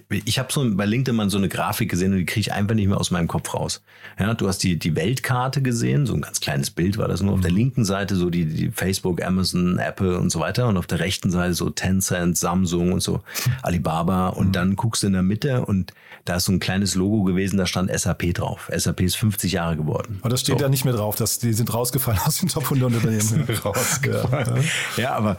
[0.10, 2.74] ich habe so bei LinkedIn mal so eine Grafik gesehen und die kriege ich einfach
[2.74, 3.84] nicht mehr aus meinem Kopf raus.
[4.20, 7.34] Ja, du hast die, die Weltkarte gesehen, so ein ganz kleines Bild war das nur.
[7.34, 7.58] Auf der mhm.
[7.58, 11.30] linken Seite so die, die Facebook, Amazon, Apple und so weiter und auf der rechten
[11.30, 13.22] Seite so Tencent, Samsung und so
[13.62, 14.52] Alibaba und mhm.
[14.54, 15.94] dann guckst du in der Mitte und
[16.26, 18.72] da ist so ein kleines Logo gewesen, da stand SAP drauf.
[18.76, 20.18] SAP ist 50 Jahre geworden.
[20.22, 20.64] Aber das steht so.
[20.64, 23.48] ja nicht mehr drauf, dass die sind rausgefallen aus den Top 100 Unternehmen.
[23.64, 24.64] rausgefallen.
[24.98, 25.38] Ja, ja, aber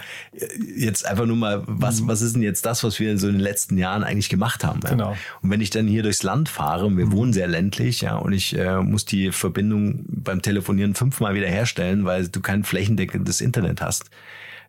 [0.76, 2.06] jetzt einfach nur mal, was, mhm.
[2.06, 4.80] was ist denn jetzt das, was wir so in den letzten Jahren eigentlich gemacht haben?
[4.84, 4.90] Ja?
[4.90, 5.16] Genau.
[5.42, 7.12] Und wenn ich dann hier durchs Land fahre, und wir mhm.
[7.12, 12.04] wohnen sehr ländlich, ja, und ich äh, muss die Verbindung beim Telefonieren fünfmal wieder herstellen,
[12.04, 14.10] weil du kein flächendeckendes Internet hast.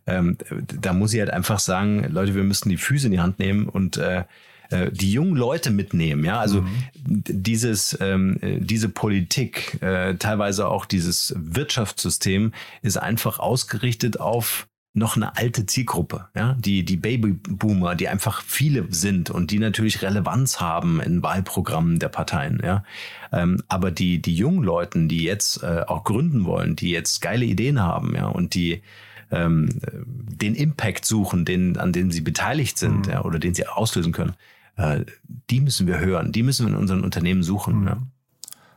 [0.06, 0.38] Ähm,
[0.82, 3.68] da muss ich halt einfach sagen, Leute, wir müssen die Füße in die Hand nehmen
[3.68, 4.24] und äh,
[4.70, 6.24] äh, die jungen Leute mitnehmen.
[6.24, 6.70] Ja, also mhm.
[7.06, 14.68] dieses ähm, äh, diese Politik, äh, teilweise auch dieses Wirtschaftssystem ist einfach ausgerichtet auf
[14.98, 20.02] noch eine alte Zielgruppe, ja, die, die Babyboomer, die einfach viele sind und die natürlich
[20.02, 22.84] Relevanz haben in Wahlprogrammen der Parteien, ja.
[23.32, 27.46] Ähm, aber die, die jungen Leuten, die jetzt äh, auch gründen wollen, die jetzt geile
[27.46, 28.82] Ideen haben, ja, und die
[29.30, 33.12] ähm, den Impact suchen, den, an dem sie beteiligt sind, mhm.
[33.12, 34.34] ja, oder den sie auslösen können,
[34.78, 35.06] äh,
[35.50, 37.82] die müssen wir hören, die müssen wir in unseren Unternehmen suchen.
[37.82, 37.88] Mhm.
[37.88, 37.98] Ja.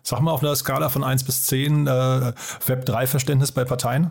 [0.02, 4.10] Sag mal auf einer Skala von 1 bis 10 äh, Web3-Verständnis bei Parteien?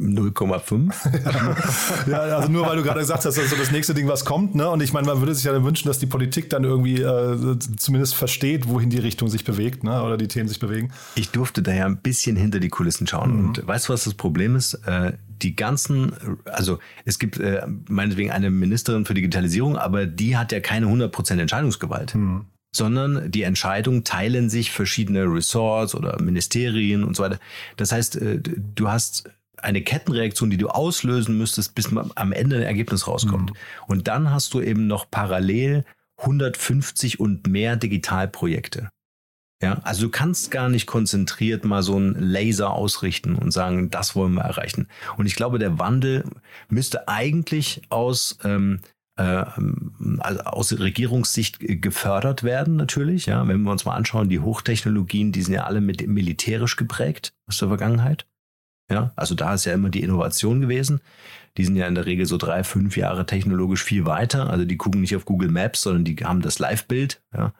[0.00, 2.10] Äh, 0,5.
[2.10, 4.24] ja, also nur weil du gerade gesagt hast, das ist so das nächste Ding, was
[4.24, 4.54] kommt.
[4.54, 4.68] Ne?
[4.68, 8.14] Und ich meine, man würde sich ja wünschen, dass die Politik dann irgendwie äh, zumindest
[8.14, 10.02] versteht, wohin die Richtung sich bewegt ne?
[10.02, 10.92] oder die Themen sich bewegen.
[11.14, 13.36] Ich durfte da ja ein bisschen hinter die Kulissen schauen.
[13.36, 13.48] Mhm.
[13.48, 14.74] Und weißt du, was das Problem ist?
[14.86, 16.12] Äh, die ganzen,
[16.46, 21.40] also es gibt äh, meinetwegen eine Ministerin für Digitalisierung, aber die hat ja keine 100%
[21.40, 22.14] Entscheidungsgewalt.
[22.14, 27.38] Mhm sondern die Entscheidungen teilen sich verschiedene Ressorts oder Ministerien und so weiter.
[27.76, 29.30] Das heißt, äh, du hast
[29.64, 33.50] eine Kettenreaktion, die du auslösen müsstest, bis am Ende ein Ergebnis rauskommt.
[33.50, 33.56] Mhm.
[33.86, 35.84] Und dann hast du eben noch parallel
[36.18, 38.90] 150 und mehr Digitalprojekte.
[39.62, 44.14] Ja, also du kannst gar nicht konzentriert mal so einen Laser ausrichten und sagen, das
[44.14, 44.88] wollen wir erreichen.
[45.16, 46.24] Und ich glaube, der Wandel
[46.68, 48.80] müsste eigentlich aus ähm,
[49.16, 49.44] äh,
[50.18, 53.26] also aus Regierungssicht gefördert werden, natürlich.
[53.26, 57.32] Ja, wenn wir uns mal anschauen, die Hochtechnologien, die sind ja alle mit militärisch geprägt
[57.48, 58.26] aus der Vergangenheit.
[58.90, 61.00] Ja, also da ist ja immer die Innovation gewesen.
[61.56, 64.50] Die sind ja in der Regel so drei, fünf Jahre technologisch viel weiter.
[64.50, 67.22] Also die gucken nicht auf Google Maps, sondern die haben das Live-Bild.
[67.32, 67.52] Ja.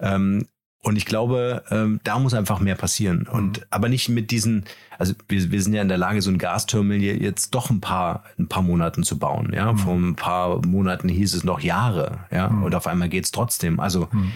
[0.00, 0.46] Ähm,
[0.82, 3.28] und ich glaube, ähm, da muss einfach mehr passieren.
[3.30, 3.64] Und mhm.
[3.68, 4.64] aber nicht mit diesen,
[4.98, 8.24] also wir, wir sind ja in der Lage, so ein Gasterminal jetzt doch ein paar,
[8.38, 9.52] ein paar Monaten zu bauen.
[9.52, 9.78] Ja, mhm.
[9.78, 12.62] vor ein paar Monaten hieß es noch Jahre, ja, mhm.
[12.62, 13.78] und auf einmal geht's trotzdem.
[13.78, 14.32] Also, mhm.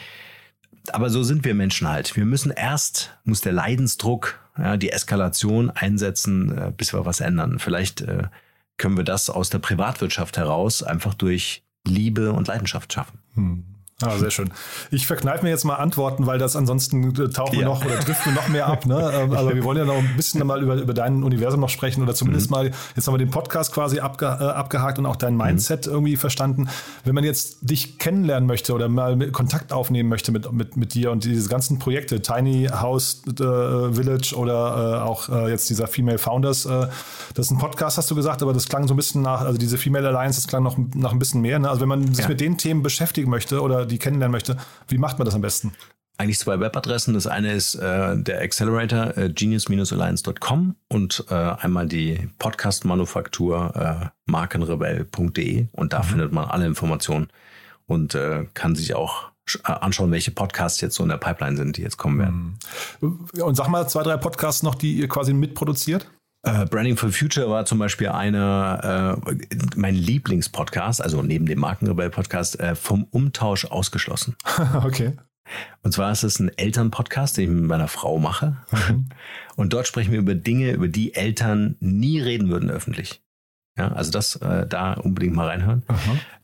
[0.93, 2.17] Aber so sind wir Menschen halt.
[2.17, 7.59] Wir müssen erst, muss der Leidensdruck ja, die Eskalation einsetzen, äh, bis wir was ändern.
[7.59, 8.25] Vielleicht äh,
[8.77, 13.19] können wir das aus der Privatwirtschaft heraus einfach durch Liebe und Leidenschaft schaffen.
[13.35, 13.65] Hm.
[14.03, 14.51] Ah, sehr schön.
[14.91, 17.69] Ich verkneife mir jetzt mal Antworten, weil das ansonsten äh, tauchen wir ja.
[17.69, 18.87] noch oder driften wir noch mehr ab.
[18.87, 19.13] Ne?
[19.15, 22.03] Ähm, aber wir wollen ja noch ein bisschen mal über, über dein Universum noch sprechen
[22.03, 22.57] oder zumindest mhm.
[22.57, 25.43] mal, jetzt haben wir den Podcast quasi abge, äh, abgehakt und auch dein mhm.
[25.43, 25.93] Mindset mhm.
[25.93, 26.69] irgendwie verstanden.
[27.05, 31.13] Wenn man jetzt dich kennenlernen möchte oder mal Kontakt aufnehmen möchte mit, mit, mit dir
[31.13, 36.19] und diese ganzen Projekte, Tiny House äh, Village oder äh, auch äh, jetzt dieser Female
[36.19, 36.89] Founders, äh,
[37.35, 39.57] das ist ein Podcast, hast du gesagt, aber das klang so ein bisschen nach, also
[39.57, 41.61] diese Female Alliance, das klang noch nach ein bisschen mehr.
[41.61, 41.71] Ne?
[41.71, 42.29] Also wenn man sich ja.
[42.29, 44.57] mit den Themen beschäftigen möchte oder die kennenlernen möchte,
[44.89, 45.73] wie macht man das am besten?
[46.17, 47.15] eigentlich zwei Webadressen.
[47.15, 55.67] Das eine ist äh, der Accelerator äh, genius-alliance.com und äh, einmal die Podcast-Manufaktur äh, markenrebell.de
[55.73, 56.05] und da mhm.
[56.05, 57.29] findet man alle Informationen
[57.87, 59.31] und äh, kann sich auch
[59.65, 62.59] äh, anschauen, welche Podcasts jetzt so in der Pipeline sind, die jetzt kommen werden.
[63.01, 63.43] Mhm.
[63.43, 66.09] Und sag mal zwei, drei Podcasts noch, die ihr quasi mitproduziert.
[66.47, 69.33] Uh, Branding for Future war zum Beispiel einer, uh,
[69.77, 74.37] mein Lieblingspodcast, also neben dem Markenrebell-Podcast, uh, vom Umtausch ausgeschlossen.
[74.85, 75.15] okay.
[75.83, 78.57] Und zwar ist es ein Elternpodcast, den ich mit meiner Frau mache.
[78.71, 79.07] Mhm.
[79.57, 83.23] Und dort sprechen wir über Dinge, über die Eltern nie reden würden öffentlich.
[83.77, 85.83] Ja, also das äh, da unbedingt mal reinhören.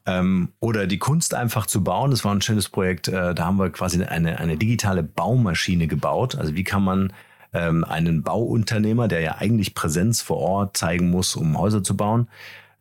[0.05, 2.11] Ähm, oder die Kunst einfach zu bauen.
[2.11, 3.09] Das war ein schönes Projekt.
[3.09, 6.37] Äh, da haben wir quasi eine, eine digitale Baumaschine gebaut.
[6.37, 7.13] Also wie kann man
[7.53, 12.29] ähm, einen Bauunternehmer, der ja eigentlich Präsenz vor Ort zeigen muss, um Häuser zu bauen,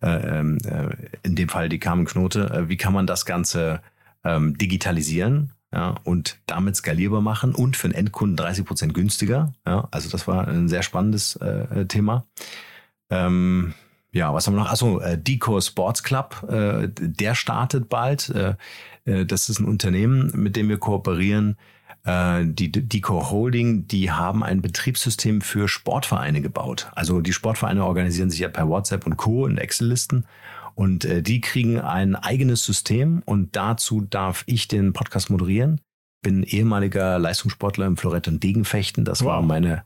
[0.01, 0.89] äh, ähm, äh,
[1.23, 3.81] in dem Fall die Carmen Knote, äh, wie kann man das Ganze
[4.23, 9.53] ähm, digitalisieren ja, und damit skalierbar machen und für den Endkunden 30 Prozent günstiger.
[9.65, 12.25] Ja, also das war ein sehr spannendes äh, Thema.
[13.09, 13.73] Ähm,
[14.11, 14.71] ja, was haben wir noch?
[14.71, 18.29] Achso, äh, Deco Sports Club, äh, der startet bald.
[18.29, 18.55] Äh,
[19.05, 21.57] äh, das ist ein Unternehmen, mit dem wir kooperieren.
[22.05, 26.89] Äh, die Deco Holding, die haben ein Betriebssystem für Sportvereine gebaut.
[26.95, 29.45] Also die Sportvereine organisieren sich ja per WhatsApp und Co.
[29.47, 30.25] in Excel-Listen.
[30.75, 35.81] Und äh, die kriegen ein eigenes System und dazu darf ich den Podcast moderieren.
[36.21, 39.03] Bin ehemaliger Leistungssportler im Florett und Degenfechten.
[39.03, 39.27] Das wow.
[39.27, 39.83] war meine,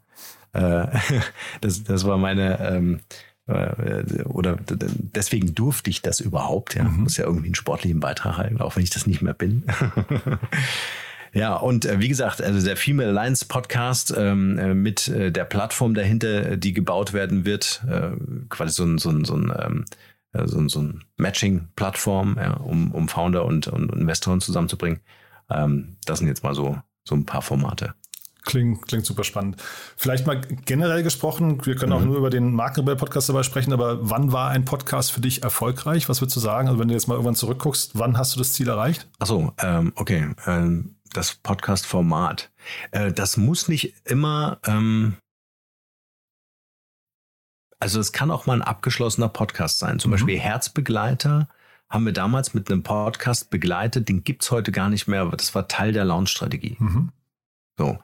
[0.54, 0.86] äh,
[1.62, 3.00] das, das war meine ähm,
[3.48, 6.76] äh, oder deswegen durfte ich das überhaupt.
[6.76, 7.04] Ja, mhm.
[7.04, 9.64] muss ja irgendwie einen sportlichen Beitrag halten, auch wenn ich das nicht mehr bin.
[11.34, 15.46] Ja, und äh, wie gesagt, also der Female Alliance Podcast ähm, äh, mit äh, der
[15.46, 18.12] Plattform dahinter, die gebaut werden wird, äh,
[18.50, 19.86] quasi so ein, so ein, so ein, ähm,
[20.34, 25.00] äh, so ein, so ein Matching-Plattform, ja, um, um Founder und, und Investoren zusammenzubringen.
[25.50, 27.96] Ähm, das sind jetzt mal so, so ein paar Formate.
[28.46, 29.56] Klingt, klingt super spannend.
[29.96, 31.98] Vielleicht mal generell gesprochen, wir können mhm.
[31.98, 36.10] auch nur über den Markenrebell-Podcast dabei sprechen, aber wann war ein Podcast für dich erfolgreich?
[36.10, 36.68] Was würdest du sagen?
[36.68, 39.08] Also wenn du jetzt mal irgendwann zurückguckst, wann hast du das Ziel erreicht?
[39.20, 40.28] Achso, ähm, okay.
[40.46, 42.52] Ähm, das Podcast-Format.
[42.92, 45.18] Äh, das muss nicht immer, ähm,
[47.80, 50.00] also es kann auch mal ein abgeschlossener Podcast sein.
[50.00, 50.14] Zum mhm.
[50.14, 51.48] Beispiel Herzbegleiter
[51.90, 55.54] haben wir damals mit einem Podcast begleitet, den gibt's heute gar nicht mehr, aber das
[55.54, 56.78] war Teil der Launch-Strategie.
[56.80, 57.12] Mhm.
[57.78, 58.00] So.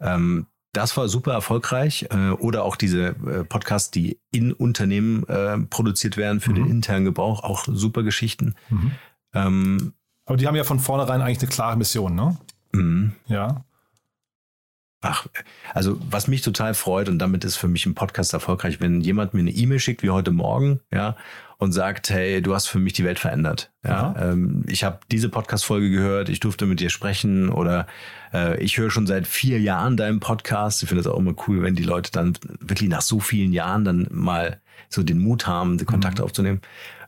[0.00, 2.06] Ähm, das war super erfolgreich.
[2.10, 5.24] Äh, oder auch diese äh, Podcasts, die in Unternehmen
[5.68, 6.56] produziert werden für mhm.
[6.56, 8.54] den internen Gebrauch, auch super Geschichten.
[8.68, 8.92] Mhm.
[9.32, 9.92] Ähm,
[10.30, 12.36] Aber die haben ja von vornherein eigentlich eine klare Mission, ne?
[12.70, 13.14] Mhm.
[13.26, 13.64] Ja.
[15.00, 15.26] Ach,
[15.74, 19.34] also was mich total freut und damit ist für mich ein Podcast erfolgreich, wenn jemand
[19.34, 21.16] mir eine E-Mail schickt wie heute Morgen, ja,
[21.58, 23.72] und sagt, hey, du hast für mich die Welt verändert.
[23.84, 27.88] Ja, ähm, ich habe diese Podcast-Folge gehört, ich durfte mit dir sprechen oder
[28.32, 30.80] äh, ich höre schon seit vier Jahren deinen Podcast.
[30.84, 33.84] Ich finde es auch immer cool, wenn die Leute dann wirklich nach so vielen Jahren
[33.84, 34.60] dann mal
[34.90, 36.24] so den Mut haben, den Kontakt mhm.
[36.24, 36.60] aufzunehmen.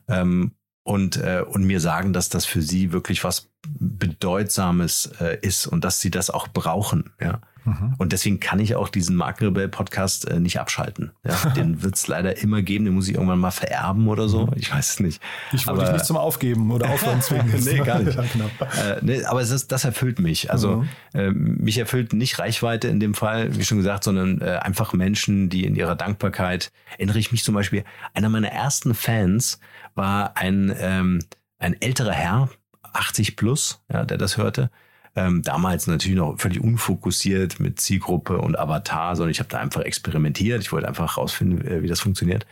[0.09, 0.51] Ähm,
[0.83, 5.83] und, äh, und mir sagen, dass das für sie wirklich was Bedeutsames äh, ist und
[5.83, 7.11] dass sie das auch brauchen.
[7.19, 7.41] Ja.
[7.65, 7.95] Mhm.
[7.97, 11.11] Und deswegen kann ich auch diesen Markenrebell-Podcast äh, nicht abschalten.
[11.25, 14.47] Ja, den wird es leider immer geben, den muss ich irgendwann mal vererben oder so.
[14.47, 14.53] Mhm.
[14.55, 15.21] Ich weiß es nicht.
[15.51, 17.63] Ich wollte dich nicht zum Aufgeben oder Aufhören zwingen.
[17.63, 18.15] nee, gar nicht.
[18.17, 18.49] ja, genau.
[18.59, 20.51] äh, nee, aber es ist, das erfüllt mich.
[20.51, 20.89] Also mhm.
[21.13, 25.49] äh, mich erfüllt nicht Reichweite in dem Fall, wie schon gesagt, sondern äh, einfach Menschen,
[25.49, 27.83] die in ihrer Dankbarkeit, erinnere ich mich zum Beispiel,
[28.13, 29.59] einer meiner ersten Fans
[29.95, 31.19] war ein, ähm,
[31.59, 32.49] ein älterer Herr,
[32.93, 34.69] 80 plus, ja, der das hörte.
[35.15, 39.81] Ähm, damals natürlich noch völlig unfokussiert mit Zielgruppe und Avatar, sondern ich habe da einfach
[39.81, 40.61] experimentiert.
[40.61, 42.47] Ich wollte einfach rausfinden, äh, wie das funktioniert.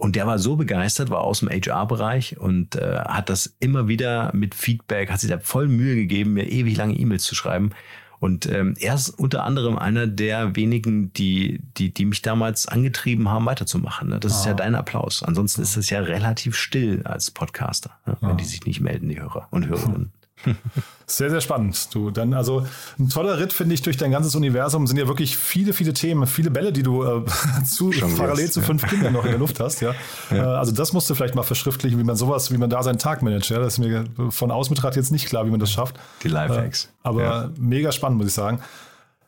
[0.00, 4.30] Und der war so begeistert, war aus dem HR-Bereich und äh, hat das immer wieder
[4.34, 7.72] mit Feedback, hat sich da voll Mühe gegeben, mir ewig lange E-Mails zu schreiben.
[8.18, 13.28] Und ähm, er ist unter anderem einer der wenigen, die, die, die mich damals angetrieben
[13.28, 14.08] haben, weiterzumachen.
[14.08, 14.20] Ne?
[14.20, 14.36] Das ah.
[14.38, 14.56] ist ja ah.
[14.56, 15.22] dein Applaus.
[15.22, 18.16] Ansonsten ist es ja relativ still als Podcaster, ne?
[18.20, 18.34] wenn ah.
[18.34, 20.12] die sich nicht melden, die Hörer und Hörerinnen.
[21.06, 21.92] Sehr, sehr spannend.
[21.92, 22.64] Du, dann also
[22.96, 24.86] ein toller Ritt, finde ich, durch dein ganzes Universum.
[24.86, 27.24] Sind ja wirklich viele, viele Themen, viele Bälle, die du äh,
[27.64, 28.88] zu, parallel jetzt, zu fünf ja.
[28.88, 29.80] Kindern noch in der Luft hast.
[29.80, 29.92] Ja?
[30.30, 30.36] ja.
[30.36, 32.98] Äh, also das musst du vielleicht mal verschriftlichen, wie man sowas, wie man da seinen
[32.98, 33.50] Tag managt.
[33.50, 33.58] Ja?
[33.58, 35.98] Das ist mir von außen betrachtet jetzt nicht klar, wie man das schafft.
[36.22, 36.84] Die Lifehacks.
[36.84, 37.50] Äh, aber ja.
[37.58, 38.60] mega spannend, muss ich sagen.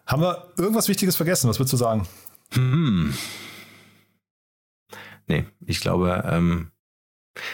[0.06, 1.48] Haben wir irgendwas Wichtiges vergessen?
[1.48, 2.06] Was würdest du sagen?
[2.52, 3.12] Hm.
[5.26, 6.71] Nee, ich glaube, ähm,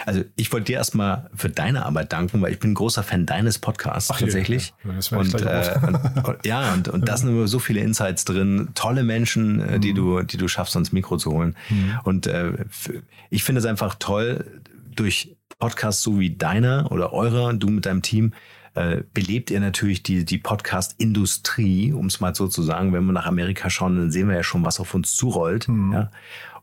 [0.07, 3.27] also ich wollte dir erstmal für deine Arbeit danken, weil ich bin ein großer Fan
[3.27, 4.73] deines Podcasts Ach, tatsächlich.
[4.85, 5.81] Ja, und, äh,
[6.25, 9.93] und, ja, und, und da sind immer so viele Insights drin, tolle Menschen, äh, die
[9.93, 9.97] mhm.
[9.97, 11.57] du, die du schaffst, ans Mikro zu holen.
[11.69, 12.01] Mhm.
[12.05, 12.53] Und äh,
[13.31, 14.63] ich finde es einfach toll,
[14.95, 18.33] durch Podcasts so wie deiner oder eurer, du mit deinem Team,
[18.75, 22.93] äh, belebt er natürlich die, die Podcast-Industrie, um es mal so zu sagen.
[22.93, 25.69] Wenn wir nach Amerika schauen, dann sehen wir ja schon, was auf uns zurollt.
[25.69, 25.93] Mhm.
[25.93, 26.11] Ja.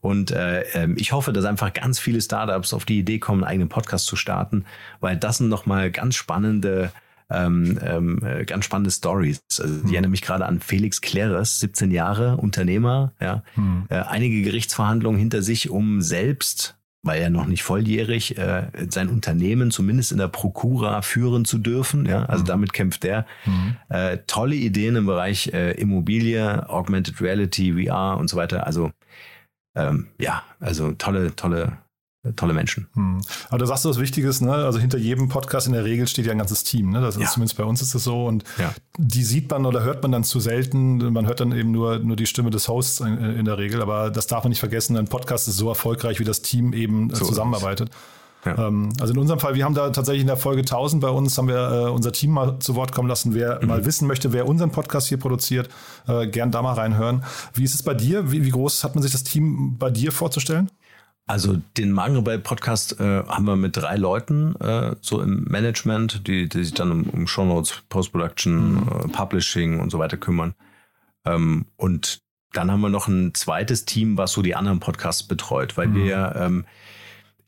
[0.05, 3.51] Und äh, ähm, ich hoffe, dass einfach ganz viele Startups auf die Idee kommen, einen
[3.51, 4.65] eigenen Podcast zu starten,
[4.99, 6.91] weil das sind nochmal ganz spannende
[7.31, 9.39] ähm, ähm, äh, ganz spannende Stories.
[9.59, 9.91] Also, mhm.
[9.91, 13.87] erinnern mich gerade an Felix Kleres, 17 Jahre Unternehmer, ja, mhm.
[13.89, 19.69] äh, einige Gerichtsverhandlungen hinter sich, um selbst weil er noch nicht volljährig, äh, sein Unternehmen
[19.69, 22.07] zumindest in der Prokura führen zu dürfen.
[22.07, 22.47] Ja, also mhm.
[22.47, 23.27] damit kämpft er.
[23.45, 23.75] Mhm.
[23.89, 28.65] Äh, tolle Ideen im Bereich äh, Immobilie, Augmented Reality, VR und so weiter.
[28.65, 28.91] Also
[29.75, 31.77] ähm, ja, also tolle, tolle
[32.35, 32.87] tolle Menschen.
[32.93, 33.21] Hm.
[33.49, 34.53] Aber da sagst du was Wichtiges, ne?
[34.53, 37.01] Also hinter jedem Podcast in der Regel steht ja ein ganzes Team, ne?
[37.01, 37.29] Das ist ja.
[37.29, 38.25] zumindest bei uns ist das so.
[38.25, 38.73] Und ja.
[38.97, 40.97] die sieht man oder hört man dann zu selten.
[41.13, 43.81] Man hört dann eben nur, nur die Stimme des Hosts in, in der Regel.
[43.81, 44.97] Aber das darf man nicht vergessen.
[44.97, 47.91] Ein Podcast ist so erfolgreich, wie das Team eben äh, so zusammenarbeitet.
[48.45, 48.67] Ja.
[48.67, 51.37] Ähm, also in unserem Fall, wir haben da tatsächlich in der Folge 1000 bei uns,
[51.37, 53.33] haben wir äh, unser Team mal zu Wort kommen lassen.
[53.33, 53.67] Wer mhm.
[53.67, 55.69] mal wissen möchte, wer unseren Podcast hier produziert,
[56.07, 57.23] äh, gern da mal reinhören.
[57.53, 58.31] Wie ist es bei dir?
[58.31, 60.69] Wie, wie groß hat man sich das Team bei dir vorzustellen?
[61.27, 66.63] Also den Magenrebell-Podcast äh, haben wir mit drei Leuten äh, so im Management, die, die
[66.63, 68.77] sich dann um, um Shownotes, Post-Production, mhm.
[68.77, 70.53] äh, Publishing und so weiter kümmern.
[71.25, 72.21] Ähm, und
[72.53, 75.95] dann haben wir noch ein zweites Team, was so die anderen Podcasts betreut, weil mhm.
[75.95, 76.65] wir ähm,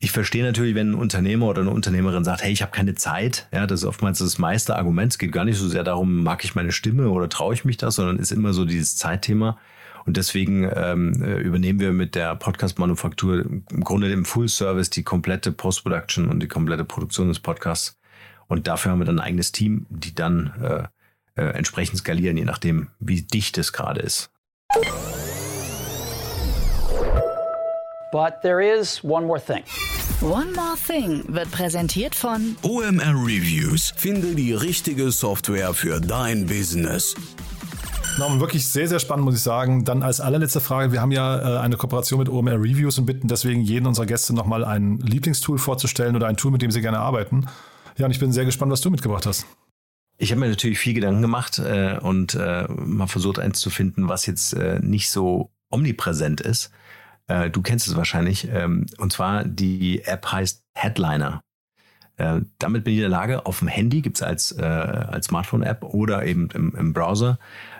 [0.00, 3.48] ich verstehe natürlich, wenn ein Unternehmer oder eine Unternehmerin sagt, hey, ich habe keine Zeit,
[3.52, 5.12] ja, das ist oftmals das meiste Argument.
[5.12, 7.76] Es geht gar nicht so sehr darum, mag ich meine Stimme oder traue ich mich
[7.76, 9.58] das, sondern ist immer so dieses Zeitthema.
[10.06, 15.52] Und deswegen ähm, äh, übernehmen wir mit der Podcast-Manufaktur im Grunde im Full-Service die komplette
[15.52, 17.98] Post-Production und die komplette Produktion des Podcasts.
[18.46, 22.44] Und dafür haben wir dann ein eigenes Team, die dann äh, äh, entsprechend skalieren, je
[22.44, 24.30] nachdem, wie dicht es gerade ist.
[28.10, 29.62] But there is one more thing.
[30.20, 33.92] One More Thing wird präsentiert von OMR Reviews.
[33.96, 37.14] Finde die richtige Software für dein Business.
[38.18, 39.84] Norman, wirklich sehr, sehr spannend, muss ich sagen.
[39.84, 43.28] Dann als allerletzte Frage, wir haben ja äh, eine Kooperation mit OMR Reviews und bitten
[43.28, 46.98] deswegen jeden unserer Gäste nochmal ein Lieblingstool vorzustellen oder ein Tool, mit dem sie gerne
[46.98, 47.46] arbeiten.
[47.96, 49.46] Ja, und ich bin sehr gespannt, was du mitgebracht hast.
[50.16, 54.08] Ich habe mir natürlich viel Gedanken gemacht äh, und äh, mal versucht, eins zu finden,
[54.08, 56.72] was jetzt äh, nicht so omnipräsent ist.
[57.28, 58.48] Äh, du kennst es wahrscheinlich.
[58.50, 61.42] Ähm, und zwar die App heißt Headliner.
[62.16, 65.26] Äh, damit bin ich in der Lage, auf dem Handy, gibt es als, äh, als
[65.26, 67.38] Smartphone-App oder eben im, im Browser,